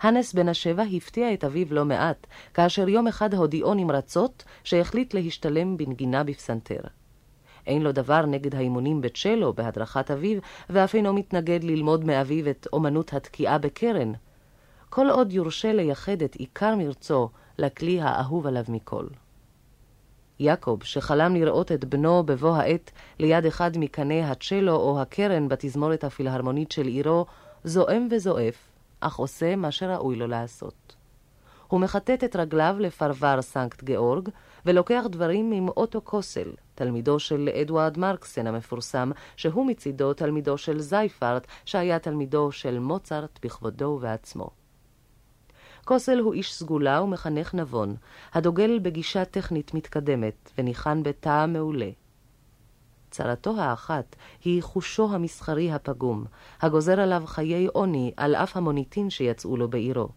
הנס 0.00 0.32
בן 0.32 0.48
השבע 0.48 0.82
הפתיע 0.82 1.34
את 1.34 1.44
אביו 1.44 1.66
לא 1.70 1.84
מעט, 1.84 2.26
כאשר 2.54 2.88
יום 2.88 3.06
אחד 3.06 3.34
הודיעו 3.34 3.74
נמרצות 3.74 4.44
שהחליט 4.64 5.14
להשתלם 5.14 5.76
בנגינה 5.76 6.24
בפסנתר. 6.24 6.80
אין 7.66 7.82
לו 7.82 7.92
דבר 7.92 8.26
נגד 8.26 8.54
האימונים 8.54 9.00
בצ'לו 9.00 9.52
בהדרכת 9.52 10.10
אביו, 10.10 10.38
ואף 10.70 10.94
אינו 10.94 11.12
מתנגד 11.12 11.64
ללמוד 11.64 12.04
מאביו 12.04 12.50
את 12.50 12.66
אומנות 12.72 13.12
התקיעה 13.14 13.58
בקרן. 13.58 14.12
כל 14.90 15.10
עוד 15.10 15.32
יורשה 15.32 15.72
לייחד 15.72 16.22
את 16.22 16.34
עיקר 16.34 16.74
מרצו 16.74 17.28
לכלי 17.58 18.00
האהוב 18.00 18.46
עליו 18.46 18.64
מכל. 18.68 19.06
יעקב, 20.38 20.78
שחלם 20.82 21.34
לראות 21.34 21.72
את 21.72 21.84
בנו 21.84 22.22
בבוא 22.22 22.56
העת 22.56 22.90
ליד 23.18 23.46
אחד 23.46 23.70
מקני 23.78 24.22
הצ'לו 24.22 24.76
או 24.76 25.00
הקרן 25.00 25.48
בתזמורת 25.48 26.04
הפילהרמונית 26.04 26.72
של 26.72 26.86
עירו, 26.86 27.26
זועם 27.64 28.08
וזועף, 28.10 28.69
אך 29.00 29.16
עושה 29.16 29.56
מה 29.56 29.70
שראוי 29.70 30.16
לו 30.16 30.26
לעשות. 30.26 30.96
הוא 31.68 31.80
מחטט 31.80 32.24
את 32.24 32.36
רגליו 32.36 32.76
לפרבר 32.78 33.42
סנקט 33.42 33.84
גאורג, 33.84 34.28
ולוקח 34.66 35.04
דברים 35.10 35.52
עם 35.52 35.68
אוטו 35.68 36.00
קוסל, 36.00 36.52
תלמידו 36.74 37.18
של 37.18 37.48
אדוארד 37.62 37.98
מרקסן 37.98 38.46
המפורסם, 38.46 39.10
שהוא 39.36 39.66
מצידו 39.66 40.14
תלמידו 40.14 40.58
של 40.58 40.80
זייפרט, 40.80 41.46
שהיה 41.64 41.98
תלמידו 41.98 42.52
של 42.52 42.78
מוצרט 42.78 43.38
בכבודו 43.42 43.84
ובעצמו. 43.84 44.50
קוסל 45.84 46.18
הוא 46.18 46.34
איש 46.34 46.54
סגולה 46.54 47.02
ומחנך 47.02 47.54
נבון, 47.54 47.96
הדוגל 48.32 48.78
בגישה 48.82 49.24
טכנית 49.24 49.74
מתקדמת, 49.74 50.50
וניחן 50.58 51.02
בטעם 51.02 51.52
מעולה. 51.52 51.90
צרתו 53.10 53.60
האחת 53.60 54.16
היא 54.44 54.62
חושו 54.62 55.14
המסחרי 55.14 55.72
הפגום, 55.72 56.24
הגוזר 56.60 57.00
עליו 57.00 57.22
חיי 57.26 57.66
עוני 57.66 58.12
על 58.16 58.34
אף 58.34 58.56
המוניטין 58.56 59.10
שיצאו 59.10 59.56
לו 59.56 59.70
בעירו. 59.70 60.08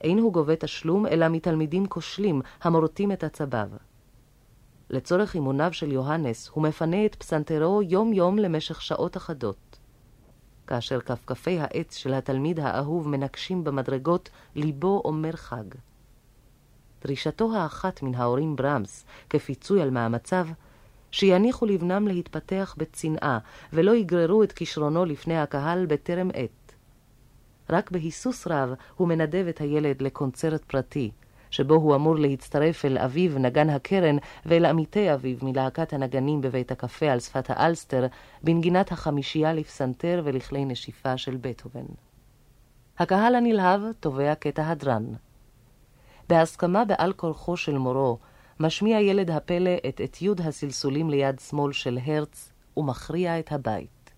אין 0.00 0.18
הוא 0.18 0.32
גובה 0.32 0.56
תשלום, 0.56 1.06
אלא 1.06 1.28
מתלמידים 1.28 1.86
כושלים 1.86 2.42
המורטים 2.62 3.12
את 3.12 3.24
עצביו. 3.24 3.68
לצורך 4.90 5.34
אימוניו 5.34 5.72
של 5.72 5.92
יוהנס, 5.92 6.48
הוא 6.48 6.62
מפנה 6.62 7.06
את 7.06 7.14
פסנתרו 7.14 7.82
יום-יום 7.82 8.38
למשך 8.38 8.82
שעות 8.82 9.16
אחדות. 9.16 9.78
כאשר 10.66 11.00
כפכפי 11.00 11.60
העץ 11.60 11.96
של 11.96 12.14
התלמיד 12.14 12.60
האהוב 12.60 13.08
מנקשים 13.08 13.64
במדרגות, 13.64 14.30
ליבו 14.54 15.02
אומר 15.04 15.32
חג. 15.32 15.64
דרישתו 17.02 17.56
האחת 17.56 18.02
מן 18.02 18.14
ההורים 18.14 18.56
ברמס, 18.56 19.04
כפיצוי 19.30 19.82
על 19.82 19.90
מאמציו, 19.90 20.46
שיניחו 21.10 21.66
לבנם 21.66 22.08
להתפתח 22.08 22.74
בצנעה, 22.78 23.38
ולא 23.72 23.94
יגררו 23.94 24.42
את 24.42 24.52
כישרונו 24.52 25.04
לפני 25.04 25.38
הקהל 25.38 25.86
בטרם 25.86 26.30
עת. 26.34 26.74
רק 27.70 27.90
בהיסוס 27.90 28.46
רב 28.46 28.70
הוא 28.96 29.08
מנדב 29.08 29.46
את 29.48 29.60
הילד 29.60 30.02
לקונצרט 30.02 30.64
פרטי, 30.64 31.10
שבו 31.50 31.74
הוא 31.74 31.94
אמור 31.94 32.16
להצטרף 32.16 32.84
אל 32.84 32.98
אביו 32.98 33.38
נגן 33.38 33.70
הקרן 33.70 34.16
ואל 34.46 34.64
עמיתי 34.64 35.14
אביו 35.14 35.36
מלהקת 35.42 35.92
הנגנים 35.92 36.40
בבית 36.40 36.72
הקפה 36.72 37.06
על 37.06 37.20
שפת 37.20 37.50
האלסטר, 37.50 38.06
בנגינת 38.42 38.92
החמישייה 38.92 39.52
לפסנתר 39.52 40.22
ולכלי 40.24 40.64
נשיפה 40.64 41.16
של 41.16 41.36
בטהובן. 41.40 41.86
הקהל 42.98 43.34
הנלהב 43.34 43.80
תובע 44.00 44.34
קטע 44.34 44.70
הדרן. 44.70 45.04
בהסכמה 46.28 46.84
בעל 46.84 47.12
כורחו 47.12 47.56
של 47.56 47.78
מורו, 47.78 48.18
משמיע 48.60 49.00
ילד 49.00 49.30
הפלא 49.30 49.70
את 49.88 50.00
אתיוד 50.04 50.40
הסלסולים 50.40 51.10
ליד 51.10 51.38
שמאל 51.38 51.72
של 51.72 51.98
הרץ 52.06 52.52
ומכריע 52.76 53.38
את 53.38 53.52
הבית. 53.52 54.10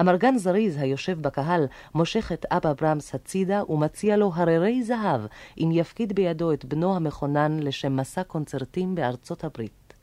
אמרגן 0.00 0.38
זריז 0.38 0.76
היושב 0.76 1.22
בקהל 1.22 1.66
מושך 1.94 2.32
את 2.32 2.46
אבא 2.50 2.72
ברמס 2.72 3.14
הצידה 3.14 3.62
ומציע 3.68 4.16
לו 4.16 4.32
הררי 4.34 4.82
זהב 4.82 5.20
אם 5.58 5.70
יפקיד 5.72 6.12
בידו 6.12 6.52
את 6.52 6.64
בנו 6.64 6.96
המכונן 6.96 7.60
לשם 7.60 7.96
מסע 7.96 8.22
קונצרטים 8.22 8.94
בארצות 8.94 9.44
הברית. 9.44 9.94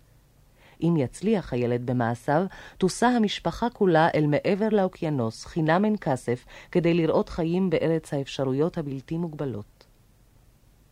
אם 0.84 0.98
יצליח 0.98 1.54
הילד 1.54 1.86
במעשיו, 1.86 2.46
תוסע 2.78 3.08
המשפחה 3.08 3.70
כולה 3.70 4.08
אל 4.16 4.26
מעבר 4.28 4.70
לאוקיינוס, 4.72 5.46
חינם 5.46 5.86
אין 5.86 5.96
כסף, 6.02 6.46
כדי 6.72 6.94
לראות 6.94 7.30
חיים 7.30 7.70
בארץ 7.70 8.14
האפשרויות 8.14 8.78
הבלתי 8.78 9.18
מוגבלות. 9.18 9.73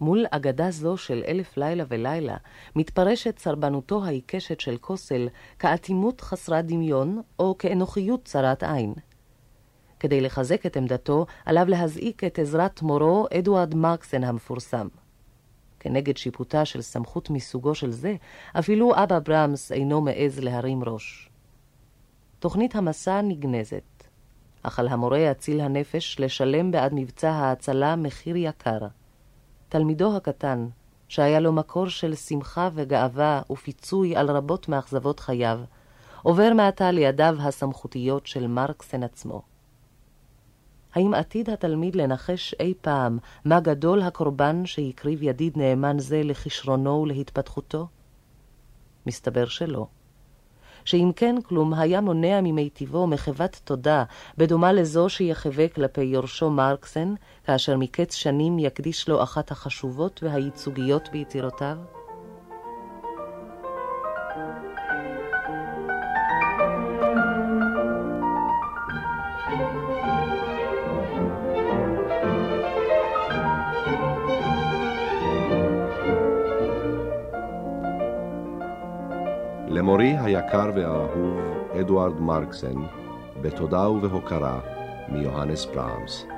מול 0.02 0.26
אגדה 0.32 0.72
זו 0.72 0.98
של 0.98 1.24
אלף 1.28 1.58
לילה 1.58 1.84
ולילה, 1.88 2.38
מתפרשת 2.76 3.40
סרבנותו 3.40 4.06
העיקשת 4.06 4.60
של 4.60 4.78
קוסל 4.78 5.28
כאטימות 5.60 6.22
חסרת 6.22 6.66
דמיון, 6.66 7.22
או 7.40 7.56
כאנוכיות 7.60 8.26
צרת 8.26 8.64
עין. 8.64 8.94
כדי 10.00 10.22
לחזק 10.22 10.66
את 10.66 10.78
עמדתו, 10.78 11.26
עליו 11.46 11.66
להזעיק 11.70 12.24
את 12.24 12.40
עזרת 12.40 12.82
מורו, 12.82 13.28
אדוארד 13.38 13.76
מרקסן 13.76 14.24
המפורסם. 14.24 14.88
כנגד 15.80 16.18
שיפוטה 16.18 16.66
של 16.66 16.82
סמכות 16.82 17.30
מסוגו 17.30 17.76
של 17.76 17.92
זה, 17.92 18.16
אפילו 18.60 19.04
אבא 19.04 19.20
ברמס 19.20 19.72
אינו 19.72 20.02
מעז 20.02 20.40
להרים 20.40 20.84
ראש. 20.84 21.30
תוכנית 22.40 22.76
המסע 22.76 23.22
נגנזת, 23.22 24.04
אך 24.64 24.80
על 24.80 24.88
המורה 24.88 25.20
יציל 25.20 25.62
הנפש 25.62 26.20
לשלם 26.20 26.72
בעד 26.72 26.92
מבצע 26.96 27.32
ההצלה 27.32 27.96
מחיר 27.96 28.36
יקר. 28.36 28.80
תלמידו 29.72 30.18
הקטן, 30.18 30.68
שהיה 31.08 31.40
לו 31.40 31.52
מקור 31.52 31.90
של 31.90 32.16
שמחה 32.16 32.70
וגאווה 32.74 33.42
ופיצוי 33.52 34.16
על 34.16 34.32
רבות 34.32 34.70
מאכזבות 34.70 35.20
חייו, 35.20 35.60
עובר 36.22 36.54
מעתה 36.56 36.92
לידיו 36.92 37.36
הסמכותיות 37.40 38.28
של 38.28 38.48
מרקסן 38.48 39.04
עצמו. 39.04 39.42
האם 40.94 41.14
עתיד 41.14 41.50
התלמיד 41.50 41.96
לנחש 41.96 42.56
אי 42.60 42.74
פעם 42.82 43.18
מה 43.46 43.60
גדול 43.60 44.02
הקורבן 44.02 44.66
שהקריב 44.66 45.24
ידיד 45.24 45.58
נאמן 45.58 46.00
זה 46.00 46.22
לכישרונו 46.24 47.02
ולהתפתחותו? 47.02 47.88
מסתבר 49.06 49.46
שלא. 49.46 49.88
שאם 50.86 51.12
כן 51.16 51.36
כלום 51.42 51.74
היה 51.74 52.02
מונע 52.02 52.40
ממיטיבו 52.44 53.08
מחוות 53.08 53.62
תודה, 53.64 54.04
בדומה 54.38 54.74
לזו 54.74 55.10
שיחווה 55.10 55.68
כלפי 55.68 56.02
יורשו 56.02 56.50
מרקסן, 56.50 57.14
כאשר 57.46 57.78
מקץ 57.78 58.14
שנים 58.14 58.60
יקדיש 58.60 59.10
לו 59.10 59.24
אחת 59.24 59.52
החשובות 59.52 60.24
והייצוגיות 60.24 61.10
ביצירותיו? 61.12 61.78
למורי 79.74 80.18
היקר 80.18 80.70
והאהוב 80.76 81.40
אדוארד 81.80 82.20
מרקסן, 82.20 82.76
בתודה 83.42 83.90
ובהוקרה 83.90 84.60
מיוהנס 85.10 85.66
ברמס. 85.66 86.31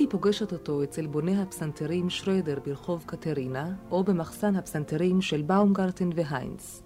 הייתי 0.00 0.10
פוגשת 0.10 0.52
אותו 0.52 0.82
אצל 0.82 1.06
בוני 1.06 1.42
הפסנתרים 1.42 2.10
שרדר 2.10 2.58
ברחוב 2.64 3.04
קטרינה, 3.06 3.72
או 3.90 4.04
במחסן 4.04 4.56
הפסנתרים 4.56 5.22
של 5.22 5.42
באומגרטן 5.42 6.10
והיינס. 6.14 6.82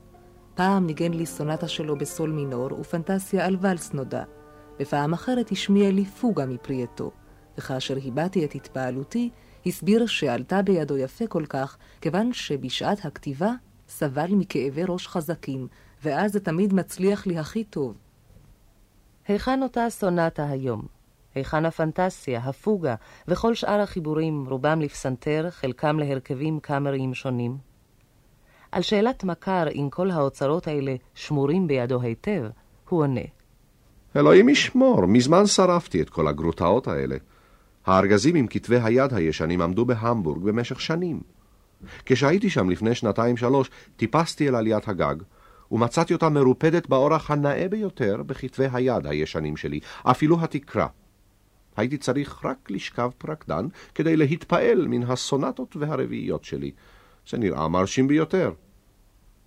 פעם 0.55 0.87
ניגן 0.87 1.13
לי 1.13 1.27
סונטה 1.27 1.69
שלו 1.69 1.99
בסול 1.99 2.31
מינור 2.31 2.81
ופנטסיה 2.81 3.47
על 3.47 3.57
ואלס 3.61 3.93
נודע, 3.93 4.25
ופעם 4.81 5.13
אחרת 5.13 5.53
השמיע 5.53 5.91
לי 5.91 6.05
פוגה 6.05 6.47
מפרי 6.47 6.87
וכאשר 7.59 7.97
הבעתי 8.05 8.45
את 8.45 8.55
התפעלותי, 8.55 9.31
הסביר 9.67 10.07
שעלתה 10.07 10.63
בידו 10.63 10.97
יפה 10.97 11.27
כל 11.27 11.47
כך, 11.47 11.77
כיוון 12.01 12.33
שבשעת 12.33 13.05
הכתיבה 13.05 13.53
סבל 13.89 14.31
מכאבי 14.31 14.83
ראש 14.89 15.09
חזקים, 15.09 15.69
ואז 16.03 16.33
זה 16.33 16.41
תמיד 16.41 16.75
מצליח 16.75 17.27
לי 17.27 17.39
הכי 17.39 17.65
טוב. 17.65 17.95
היכן 19.29 19.63
אותה 19.63 19.91
סונטה 19.91 20.49
היום? 20.49 21.04
היכן 21.35 21.65
הפנטסיה, 21.65 22.41
הפוגה 22.41 22.95
וכל 23.29 23.55
שאר 23.55 23.81
החיבורים, 23.81 24.45
רובם 24.49 24.81
לפסנתר, 24.81 25.47
חלקם 25.51 25.99
להרכבים 25.99 26.61
קאמריים 26.61 27.15
שונים? 27.15 27.57
על 28.73 28.83
שאלת 28.83 29.25
מכר 29.25 29.69
אם 29.75 29.89
כל 29.91 30.11
האוצרות 30.11 30.67
האלה 30.67 30.95
שמורים 31.15 31.67
בידו 31.67 32.01
היטב, 32.01 32.43
הוא 32.89 33.01
עונה. 33.01 33.21
אלוהים 34.17 34.49
ישמור, 34.49 35.07
מזמן 35.07 35.47
שרפתי 35.47 36.03
את 36.03 36.11
כל 36.11 36.29
הגרוטאות 36.29 36.89
האלה. 36.89 37.17
הארגזים 37.87 38.35
עם 38.35 38.47
כתבי 38.47 38.79
היד 38.83 39.15
הישנים 39.15 39.61
עמדו 39.61 39.85
בהמבורג 39.85 40.43
במשך 40.43 40.81
שנים. 40.81 41.21
כשהייתי 42.07 42.51
שם 42.51 42.71
לפני 42.71 42.95
שנתיים-שלוש, 42.95 43.71
טיפסתי 43.97 44.49
אל 44.49 44.55
עליית 44.55 44.89
הגג, 44.89 45.15
ומצאתי 45.73 46.15
אותה 46.15 46.29
מרופדת 46.29 46.89
באורח 46.89 47.31
הנאה 47.31 47.67
ביותר 47.71 48.23
בכתבי 48.27 48.67
היד 48.73 49.07
הישנים 49.07 49.57
שלי, 49.57 49.81
אפילו 50.03 50.41
התקרה. 50.41 50.87
הייתי 51.77 51.97
צריך 51.97 52.45
רק 52.45 52.71
לשכב 52.71 53.11
פרקדן 53.19 53.67
כדי 53.95 54.17
להתפעל 54.17 54.87
מן 54.87 55.03
הסונטות 55.03 55.77
והרביעיות 55.77 56.45
שלי. 56.45 56.71
זה 57.29 57.39
נראה 57.39 57.69
מרשים 57.69 58.09
ביותר. 58.09 58.53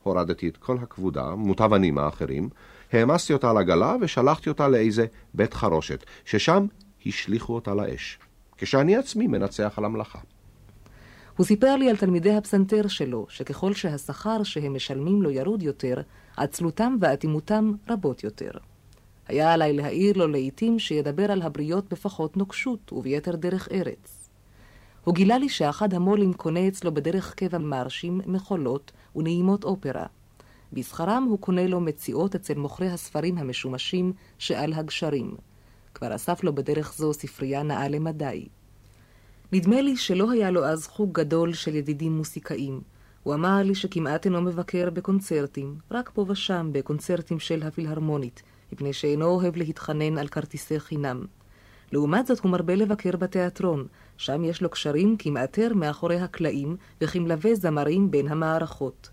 הורדתי 0.04 0.48
את 0.50 0.58
כל 0.58 0.78
הכבודה, 0.78 1.36
מוטב 1.36 1.74
הנים 1.74 1.98
האחרים, 1.98 2.50
העמסתי 2.94 3.34
אותה 3.34 3.50
על 3.50 3.58
עגלה 3.58 3.96
ושלחתי 4.02 4.50
אותה 4.50 4.68
לאיזה 4.68 5.06
בית 5.34 5.54
חרושת, 5.54 6.06
ששם 6.26 6.66
השליכו 7.06 7.56
אותה 7.56 7.76
לאש, 7.76 8.20
כשאני 8.58 8.96
עצמי 8.96 9.28
מנצח 9.28 9.74
על 9.78 9.86
המלאכה. 9.86 10.20
הוא 11.38 11.46
סיפר 11.46 11.76
לי 11.76 11.90
על 11.90 11.98
תלמידי 11.98 12.36
הפסנתר 12.36 12.88
שלו, 12.88 13.26
שככל 13.30 13.74
שהשכר 13.74 14.44
שהם 14.44 14.76
משלמים 14.76 15.22
לו 15.22 15.32
ירוד 15.32 15.64
יותר, 15.64 16.02
עצלותם 16.38 16.96
ואטימותם 17.02 17.72
רבות 17.90 18.24
יותר. 18.24 18.52
היה 19.28 19.54
עליי 19.54 19.74
להעיר 19.74 20.18
לו 20.18 20.28
לעתים 20.28 20.80
שידבר 20.80 21.32
על 21.32 21.42
הבריות 21.42 21.90
בפחות 21.90 22.38
נוקשות 22.38 22.94
וביתר 22.94 23.36
דרך 23.36 23.68
ארץ. 23.72 24.30
הוא 25.04 25.16
גילה 25.16 25.38
לי 25.38 25.50
שאחד 25.50 25.94
המו"לים 25.94 26.34
קונה 26.34 26.68
אצלו 26.68 26.94
בדרך 26.94 27.34
קבע 27.34 27.58
מרשים, 27.58 28.22
מחולות 28.26 28.92
ונעימות 29.16 29.64
אופרה. 29.64 30.06
בשכרם 30.74 31.26
הוא 31.30 31.40
קונה 31.40 31.68
לו 31.68 31.80
מציאות 31.80 32.36
אצל 32.36 32.54
מוכרי 32.54 32.90
הספרים 32.90 33.38
המשומשים 33.38 34.14
שעל 34.38 34.74
הגשרים. 34.74 35.36
כבר 35.94 36.16
אסף 36.16 36.44
לו 36.44 36.56
בדרך 36.56 36.94
זו 36.94 37.14
ספרייה 37.14 37.64
נאה 37.64 37.88
למדי. 37.88 38.48
נדמה 39.52 39.82
לי 39.82 39.98
שלא 39.98 40.32
היה 40.32 40.52
לו 40.52 40.66
אז 40.66 40.88
חוג 40.88 41.14
גדול 41.14 41.54
של 41.54 41.76
ידידים 41.76 42.18
מוסיקאים. 42.18 42.82
הוא 43.24 43.34
אמר 43.34 43.64
לי 43.64 43.76
שכמעט 43.76 44.26
אינו 44.26 44.42
מבקר 44.42 44.90
בקונצרטים, 44.90 45.76
רק 45.92 46.12
פה 46.14 46.26
ושם 46.28 46.70
בקונצרטים 46.72 47.40
של 47.40 47.64
הפילהרמונית, 47.64 48.44
מפני 48.72 48.94
שאינו 48.94 49.26
אוהב 49.26 49.56
להתחנן 49.56 50.18
על 50.18 50.28
כרטיסי 50.28 50.80
חינם. 50.80 51.26
לעומת 51.92 52.28
זאת 52.28 52.40
הוא 52.40 52.52
מרבה 52.52 52.76
לבקר 52.76 53.18
בתיאטרון, 53.18 53.88
שם 54.18 54.44
יש 54.44 54.62
לו 54.62 54.70
קשרים 54.70 55.16
כמעטר 55.20 55.74
מאחורי 55.74 56.20
הקלעים 56.20 56.78
וכמלווה 57.02 57.56
זמרים 57.56 58.12
בין 58.12 58.28
המערכות. 58.28 59.10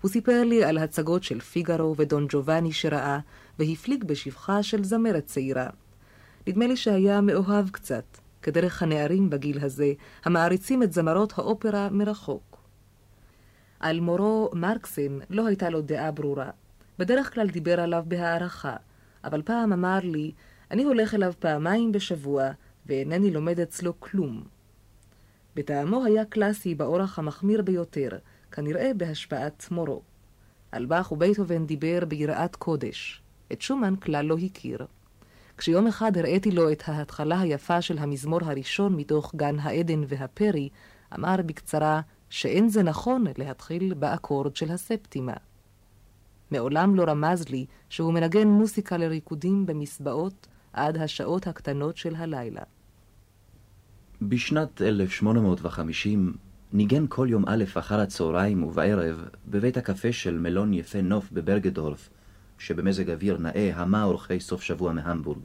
הוא 0.00 0.10
סיפר 0.10 0.44
לי 0.44 0.64
על 0.64 0.78
הצגות 0.78 1.22
של 1.22 1.40
פיגארו 1.40 1.94
ודון 1.96 2.26
ג'ובאני 2.28 2.72
שראה, 2.72 3.18
והפליג 3.58 4.04
בשבחה 4.04 4.62
של 4.62 4.84
זמרת 4.84 5.24
צעירה. 5.24 5.66
נדמה 6.46 6.66
לי 6.66 6.76
שהיה 6.76 7.20
מאוהב 7.20 7.68
קצת, 7.68 8.04
כדרך 8.42 8.82
הנערים 8.82 9.30
בגיל 9.30 9.64
הזה, 9.64 9.92
המעריצים 10.24 10.82
את 10.82 10.92
זמרות 10.92 11.32
האופרה 11.38 11.88
מרחוק. 11.90 12.58
על 13.80 14.00
מורו 14.00 14.50
מרקסן 14.52 15.18
לא 15.30 15.46
הייתה 15.46 15.70
לו 15.70 15.80
דעה 15.80 16.10
ברורה. 16.10 16.50
בדרך 16.98 17.34
כלל 17.34 17.50
דיבר 17.50 17.80
עליו 17.80 18.04
בהערכה, 18.08 18.76
אבל 19.24 19.42
פעם 19.42 19.72
אמר 19.72 19.98
לי, 20.02 20.32
אני 20.70 20.84
הולך 20.84 21.14
אליו 21.14 21.32
פעמיים 21.38 21.92
בשבוע, 21.92 22.50
ואינני 22.86 23.30
לומד 23.30 23.60
אצלו 23.60 24.00
כלום. 24.00 24.44
בטעמו 25.56 26.04
היה 26.04 26.24
קלאסי 26.24 26.74
באורח 26.74 27.18
המחמיר 27.18 27.62
ביותר, 27.62 28.08
כנראה 28.52 28.90
בהשפעת 28.96 29.66
מורו. 29.70 30.02
על 30.72 30.86
באך 30.86 31.12
ובייטהובן 31.12 31.66
דיבר 31.66 32.04
ביראת 32.04 32.56
קודש. 32.56 33.22
את 33.52 33.62
שומן 33.62 33.96
כלל 33.96 34.26
לא 34.26 34.36
הכיר. 34.38 34.86
כשיום 35.58 35.86
אחד 35.86 36.16
הראיתי 36.18 36.50
לו 36.50 36.72
את 36.72 36.82
ההתחלה 36.86 37.40
היפה 37.40 37.82
של 37.82 37.98
המזמור 37.98 38.40
הראשון 38.42 38.96
מתוך 38.96 39.34
גן 39.36 39.58
העדן 39.58 40.02
והפרי, 40.08 40.68
אמר 41.14 41.36
בקצרה 41.46 42.00
שאין 42.30 42.68
זה 42.68 42.82
נכון 42.82 43.24
להתחיל 43.38 43.94
באקורד 43.94 44.56
של 44.56 44.70
הספטימה. 44.70 45.34
מעולם 46.54 46.94
לא 46.94 47.04
רמז 47.04 47.48
לי 47.48 47.66
שהוא 47.88 48.12
מנגן 48.12 48.48
מוסיקה 48.48 48.96
לריקודים 48.96 49.66
במסבעות 49.66 50.46
עד 50.72 50.96
השעות 50.96 51.46
הקטנות 51.46 51.96
של 51.96 52.14
הלילה. 52.14 52.62
בשנת 54.22 54.82
1850 54.82 56.32
ניגן 56.72 57.04
כל 57.08 57.26
יום 57.30 57.44
א' 57.46 57.64
אחר 57.78 58.00
הצהריים 58.00 58.62
ובערב 58.62 59.24
בבית 59.48 59.76
הקפה 59.76 60.12
של 60.12 60.38
מלון 60.38 60.74
יפה 60.74 61.02
נוף 61.02 61.32
בברגדורף, 61.32 62.10
שבמזג 62.58 63.10
אוויר 63.10 63.38
נאה 63.38 63.70
המה 63.74 64.04
אורחי 64.04 64.40
סוף 64.40 64.62
שבוע 64.62 64.92
מהמבורג. 64.92 65.42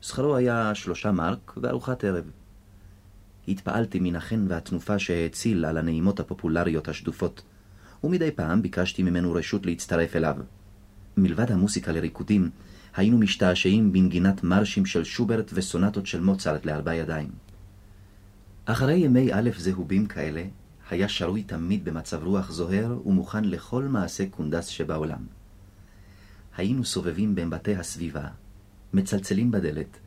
שכרו 0.00 0.36
היה 0.36 0.74
שלושה 0.74 1.12
מרק 1.12 1.52
וארוחת 1.56 2.04
ערב. 2.04 2.30
התפעלתי 3.48 4.00
מן 4.00 4.16
החן 4.16 4.46
והתנופה 4.48 4.98
שהאציל 4.98 5.64
על 5.64 5.76
הנעימות 5.76 6.20
הפופולריות 6.20 6.88
השדופות, 6.88 7.42
ומדי 8.04 8.30
פעם 8.30 8.62
ביקשתי 8.62 9.02
ממנו 9.02 9.32
רשות 9.32 9.66
להצטרף 9.66 10.16
אליו. 10.16 10.36
מלבד 11.16 11.52
המוסיקה 11.52 11.92
לריקודים, 11.92 12.50
היינו 12.96 13.18
משתעשעים 13.18 13.92
בנגינת 13.92 14.44
מרשים 14.44 14.86
של 14.86 15.04
שוברט 15.04 15.50
וסונטות 15.54 16.06
של 16.06 16.20
מוצרט 16.20 16.66
לארבע 16.66 16.94
ידיים. 16.94 17.28
אחרי 18.64 18.94
ימי 18.94 19.32
א' 19.32 19.50
זהובים 19.58 20.06
כאלה, 20.06 20.44
היה 20.90 21.08
שרוי 21.08 21.42
תמיד 21.42 21.84
במצב 21.84 22.24
רוח 22.24 22.50
זוהר 22.50 23.08
ומוכן 23.08 23.44
לכל 23.44 23.84
מעשה 23.84 24.26
קונדס 24.30 24.66
שבעולם. 24.66 25.26
היינו 26.56 26.84
סובבים 26.84 27.34
בין 27.34 27.50
בתי 27.50 27.76
הסביבה, 27.76 28.28
מצלצלים 28.92 29.50
בדלת, 29.50 29.98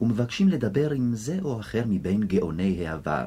ומבקשים 0.00 0.48
לדבר 0.48 0.90
עם 0.90 1.14
זה 1.14 1.38
או 1.42 1.60
אחר 1.60 1.82
מבין 1.88 2.22
גאוני 2.22 2.86
העבר, 2.86 3.24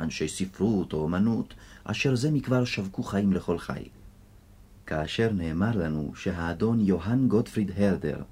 אנשי 0.00 0.28
ספרות 0.28 0.92
או 0.92 1.02
אומנות, 1.02 1.54
אשר 1.84 2.14
זה 2.14 2.30
מכבר 2.30 2.64
שווקו 2.64 3.02
חיים 3.02 3.32
לכל 3.32 3.58
חי. 3.58 3.88
כאשר 4.86 5.32
נאמר 5.32 5.76
לנו 5.76 6.12
שהאדון 6.16 6.80
יוהאן 6.80 7.28
גוטפריד 7.28 7.70
הרדר, 7.76 8.22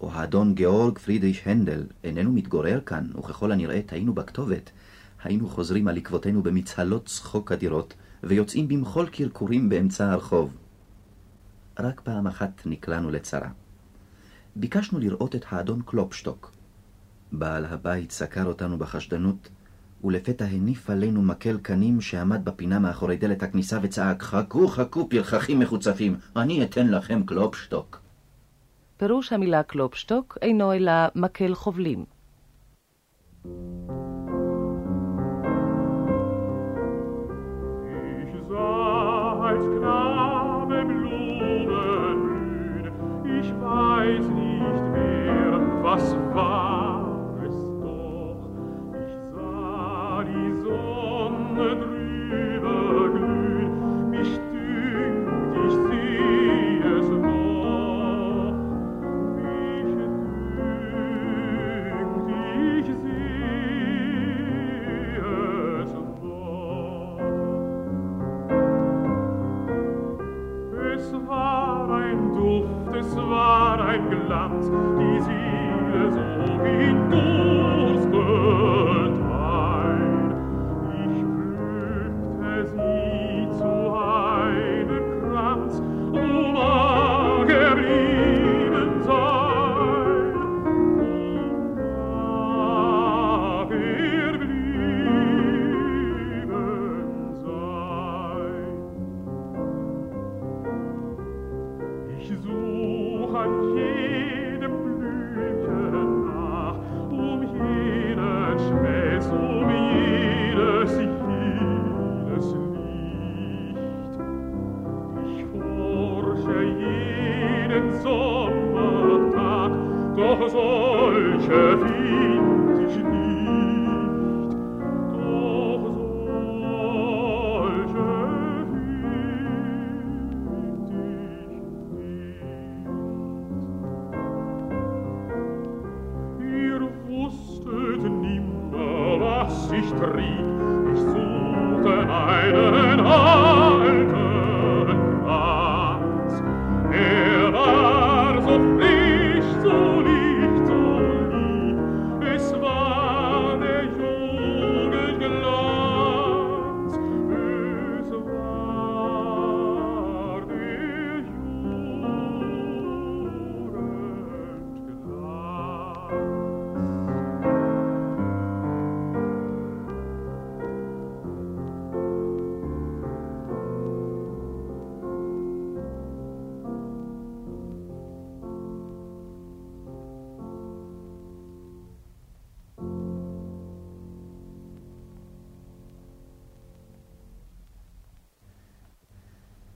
או 0.00 0.12
האדון 0.12 0.54
גאורג 0.54 0.98
פרידריש 0.98 1.42
הנדל, 1.46 1.86
איננו 2.04 2.32
מתגורר 2.32 2.80
כאן, 2.86 3.06
וככל 3.18 3.52
הנראה 3.52 3.80
טעינו 3.86 4.14
בכתובת, 4.14 4.70
היינו 5.22 5.48
חוזרים 5.48 5.88
על 5.88 5.96
עקבותינו 5.96 6.42
במצהלות 6.42 7.06
צחוק 7.06 7.52
אדירות, 7.52 7.94
ויוצאים 8.22 8.68
במחול 8.68 9.08
קרקורים 9.08 9.68
באמצע 9.68 10.12
הרחוב. 10.12 10.56
רק 11.78 12.00
פעם 12.00 12.26
אחת 12.26 12.62
נקלענו 12.66 13.10
לצרה. 13.10 13.48
ביקשנו 14.56 14.98
לראות 14.98 15.34
את 15.34 15.44
האדון 15.48 15.82
קלופשטוק. 15.86 16.52
בעל 17.32 17.64
הבית 17.64 18.10
סקר 18.10 18.46
אותנו 18.46 18.78
בחשדנות, 18.78 19.48
ולפתע 20.04 20.44
הניף 20.44 20.90
עלינו 20.90 21.22
מקל 21.22 21.58
קנים 21.62 22.00
שעמד 22.00 22.44
בפינה 22.44 22.78
מאחורי 22.78 23.16
דלת 23.16 23.42
הכניסה 23.42 23.78
וצעק, 23.82 24.22
חכו 24.22 24.68
חכו 24.68 25.08
פרחחים 25.08 25.58
מחוצפים, 25.58 26.16
אני 26.36 26.64
אתן 26.64 26.88
לכם 26.88 27.22
קלופשטוק. 27.26 28.00
פירוש 28.96 29.32
המילה 29.32 29.62
קלופשטוק 29.62 30.38
אינו 30.42 30.72
אלא 30.72 30.92
מקל 31.14 31.54
חובלים. 31.54 32.04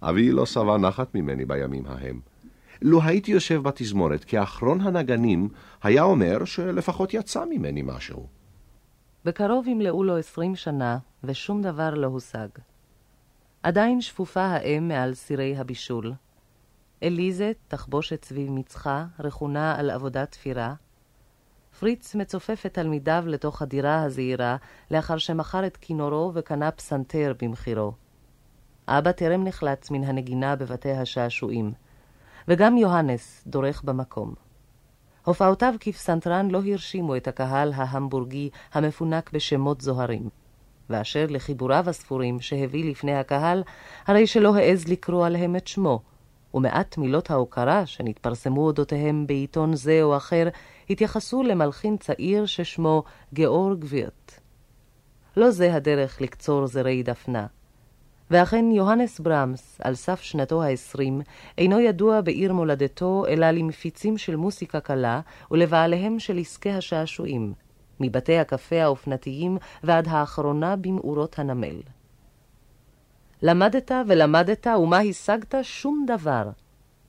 אבי 0.09 0.33
לא 0.33 0.47
שבע 0.47 0.79
נחת 0.79 1.15
ממני 1.15 1.45
בימים 1.45 1.87
ההם. 1.87 2.21
לו 2.83 3.03
הייתי 3.03 3.33
יושב 3.33 3.63
בתזמורת 3.63 4.25
כאחרון 4.25 4.81
הנגנים, 4.81 5.49
היה 5.83 6.03
אומר 6.03 6.45
שלפחות 6.45 7.15
יצא 7.15 7.45
ממני 7.51 7.83
משהו. 7.85 8.27
בקרוב 9.25 9.69
ימלאו 9.69 10.05
לו 10.05 10.17
עשרים 10.17 10.57
שנה, 10.57 10.99
ושום 11.25 11.63
דבר 11.63 11.95
לא 11.95 12.07
הושג. 12.07 12.49
עדיין 13.63 14.01
שפופה 14.01 14.41
האם 14.41 14.89
מעל 14.89 15.15
סירי 15.15 15.57
הבישול. 15.57 16.13
אליזה, 17.03 17.53
תחבושת 17.69 18.25
סביב 18.25 18.51
מצחה, 18.51 19.05
רכונה 19.21 19.75
על 19.79 19.91
עבודת 19.91 20.31
תפירה. 20.31 20.75
פריץ 21.81 22.15
מצופף 22.15 22.67
את 22.67 22.75
תלמידיו 22.75 23.25
לתוך 23.27 23.63
הדירה 23.63 24.03
הזעירה, 24.03 24.57
לאחר 24.91 25.19
שמכר 25.19 25.67
את 25.67 25.77
כינורו 25.77 26.33
וקנה 26.35 26.71
פסנתר 26.71 27.33
במחירו. 27.43 27.93
אבא 28.91 29.13
טרם 29.13 29.45
נחלץ 29.45 29.91
מן 29.91 30.05
הנגינה 30.05 30.57
בבתי 30.57 30.93
השעשועים, 30.93 31.73
וגם 32.49 32.77
יוהנס 32.77 33.45
דורך 33.47 33.83
במקום. 33.83 34.35
הופעותיו 35.25 35.75
כפסנתרן 35.81 36.51
לא 36.51 36.61
הרשימו 36.67 37.17
את 37.17 37.29
הקהל 37.29 37.73
ההמבורגי 37.77 38.51
המפונק 38.73 39.31
בשמות 39.33 39.81
זוהרים. 39.81 40.29
ואשר 40.91 41.27
לחיבוריו 41.29 41.89
הספורים 41.89 42.41
שהביא 42.41 42.91
לפני 42.91 43.15
הקהל, 43.15 43.63
הרי 44.07 44.27
שלא 44.27 44.57
העז 44.57 44.89
לקרוא 44.89 45.27
עליהם 45.27 45.57
את 45.57 45.67
שמו, 45.67 46.01
ומעט 46.55 46.99
מילות 46.99 47.31
ההוקרה 47.31 47.87
שנתפרסמו 47.87 48.61
אודותיהם 48.61 49.27
בעיתון 49.27 49.75
זה 49.75 50.03
או 50.03 50.17
אחר, 50.17 50.49
התייחסו 50.91 51.43
למלחין 51.43 51.97
צעיר 51.97 52.47
ששמו 52.47 53.03
גאורג 53.35 53.85
וירט. 53.89 54.41
לא 55.37 55.51
זה 55.51 55.75
הדרך 55.75 56.21
לקצור 56.21 56.67
זרי 56.67 57.03
דפנה. 57.03 57.47
ואכן 58.31 58.71
יוהנס 58.71 59.21
ברמס, 59.21 59.81
על 59.85 59.95
סף 59.95 60.21
שנתו 60.21 60.63
העשרים, 60.63 61.21
אינו 61.59 61.81
ידוע 61.81 62.21
בעיר 62.21 62.53
מולדתו, 62.53 63.25
אלא 63.29 63.51
למפיצים 63.51 64.19
של 64.19 64.37
מוסיקה 64.37 64.81
קלה 64.81 65.21
ולבעליהם 65.51 66.19
של 66.19 66.39
עסקי 66.39 66.71
השעשועים, 66.71 67.53
מבתי 68.01 68.39
הקפה 68.39 68.83
האופנתיים 68.83 69.59
ועד 69.83 70.09
האחרונה 70.09 70.77
במאורות 70.77 71.39
הנמל. 71.39 71.81
למדת 73.43 73.91
ולמדת, 74.09 74.67
ומה 74.67 74.99
השגת? 74.99 75.55
שום 75.63 76.05
דבר, 76.07 76.51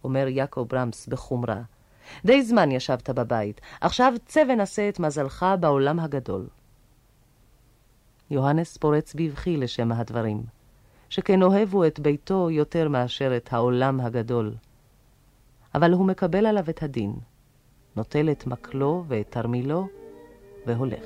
אומר 0.03 0.27
יעקב 0.27 0.65
ברמס 0.69 1.07
בחומרה. 1.07 1.61
די 2.25 2.41
זמן 2.41 2.71
ישבת 2.71 3.09
בבית, 3.09 3.61
עכשיו 3.81 4.13
צא 4.25 4.43
ונשא 4.49 4.89
את 4.89 4.99
מזלך 4.99 5.45
בעולם 5.59 5.99
הגדול. 5.99 6.47
יוהנס 8.31 8.77
פורץ 8.77 9.13
בבכי 9.15 9.57
לשם 9.57 9.91
הדברים, 9.91 10.58
שכן 11.09 11.41
אוהב 11.41 11.73
הוא 11.73 11.85
את 11.85 11.99
ביתו 11.99 12.49
יותר 12.49 12.89
מאשר 12.89 13.37
את 13.37 13.53
העולם 13.53 13.99
הגדול. 13.99 14.53
אבל 15.75 15.93
הוא 15.93 16.05
מקבל 16.05 16.45
עליו 16.45 16.69
את 16.69 16.83
הדין, 16.83 17.13
נוטל 17.95 18.31
את 18.31 18.47
מקלו 18.47 19.03
ואת 19.07 19.31
תרמילו, 19.31 19.87
והולך. 20.65 21.05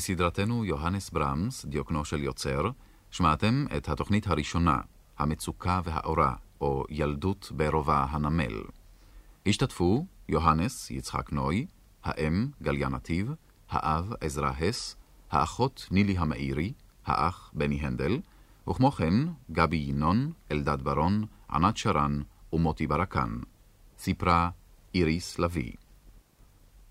בסדרתנו 0.00 0.64
יוהנס 0.64 1.10
ברמס, 1.10 1.64
דיוקנו 1.64 2.04
של 2.04 2.22
יוצר, 2.22 2.70
שמעתם 3.10 3.66
את 3.76 3.88
התוכנית 3.88 4.26
הראשונה, 4.26 4.80
המצוקה 5.18 5.80
והאורה, 5.84 6.34
או 6.60 6.84
ילדות 6.90 7.52
ברובע 7.56 8.06
הנמל. 8.10 8.62
השתתפו 9.46 10.06
יוהנס 10.28 10.90
יצחק 10.90 11.32
נוי, 11.32 11.66
האם 12.04 12.48
גליה 12.62 12.88
נתיב, 12.88 13.32
האב 13.70 14.12
עזרא 14.20 14.50
הס, 14.60 14.96
האחות 15.30 15.88
נילי 15.90 16.18
המאירי, 16.18 16.72
האח 17.06 17.50
בני 17.54 17.80
הנדל, 17.80 18.20
וכמו 18.70 18.90
כן 18.90 19.14
גבי 19.52 19.76
ינון, 19.88 20.32
אלדד 20.52 20.82
ברון, 20.82 21.24
ענת 21.50 21.76
שרן 21.76 22.20
ומוטי 22.52 22.86
ברקן. 22.86 23.38
סיפרה 23.98 24.50
איריס 24.94 25.38
לביא. 25.38 25.72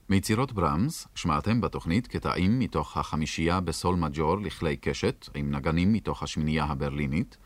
מיצירות 0.09 0.51
ברמס 0.51 1.07
שמעתם 1.15 1.61
בתוכנית 1.61 2.07
קטעים 2.07 2.59
מתוך 2.59 2.97
החמישייה 2.97 3.59
בסול 3.59 3.95
מג'ור 3.95 4.37
לכלי 4.37 4.77
קשת, 4.77 5.29
עם 5.35 5.51
נגנים 5.51 5.93
מתוך 5.93 6.23
השמינייה 6.23 6.63
הברלינית, 6.63 7.37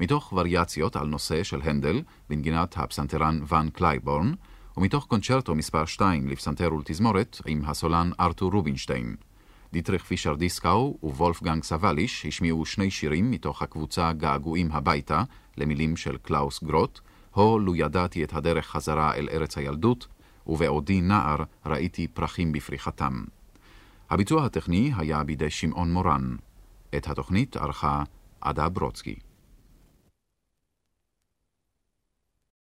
מתוך 0.00 0.32
וריאציות 0.32 0.96
על 0.96 1.06
נושא 1.06 1.42
של 1.42 1.60
הנדל, 1.62 2.02
בנגינת 2.30 2.78
הפסנתרן 2.78 3.40
ון 3.48 3.70
קלייבורן, 3.70 4.32
ומתוך 4.76 5.06
קונצ'רטו 5.06 5.54
מספר 5.54 5.84
2 5.84 6.28
לפסנתר 6.28 6.74
ולתזמורת 6.74 7.40
עם 7.46 7.62
הסולן 7.66 8.10
ארתור 8.20 8.52
רובינשטיין. 8.52 9.16
דיטריך 9.72 10.04
פישר 10.04 10.34
דיסקאו 10.34 10.98
ווולפגנג 11.02 11.62
סבאליש 11.62 12.26
השמיעו 12.26 12.66
שני 12.66 12.90
שירים 12.90 13.30
מתוך 13.30 13.62
הקבוצה 13.62 14.12
געגועים 14.12 14.72
הביתה, 14.72 15.22
למילים 15.56 15.96
של 15.96 16.16
קלאוס 16.16 16.64
גרוט, 16.64 17.00
הו 17.30 17.58
לו 17.58 17.76
ידעתי 17.76 18.24
את 18.24 18.32
הדרך 18.32 18.66
חזרה 18.66 19.14
אל 19.14 19.28
ארץ 19.32 19.58
הילדות, 19.58 20.06
ובעודי 20.48 21.00
נער 21.00 21.36
ראיתי 21.66 22.08
פרחים 22.08 22.52
בפריחתם. 22.52 23.24
הביצוע 24.10 24.44
הטכני 24.44 24.92
היה 24.96 25.24
בידי 25.24 25.50
שמעון 25.50 25.92
מורן. 25.92 26.36
את 26.96 27.08
התוכנית 27.08 27.56
ערכה 27.56 28.02
עדה 28.40 28.68
ברוצקי. 28.68 29.14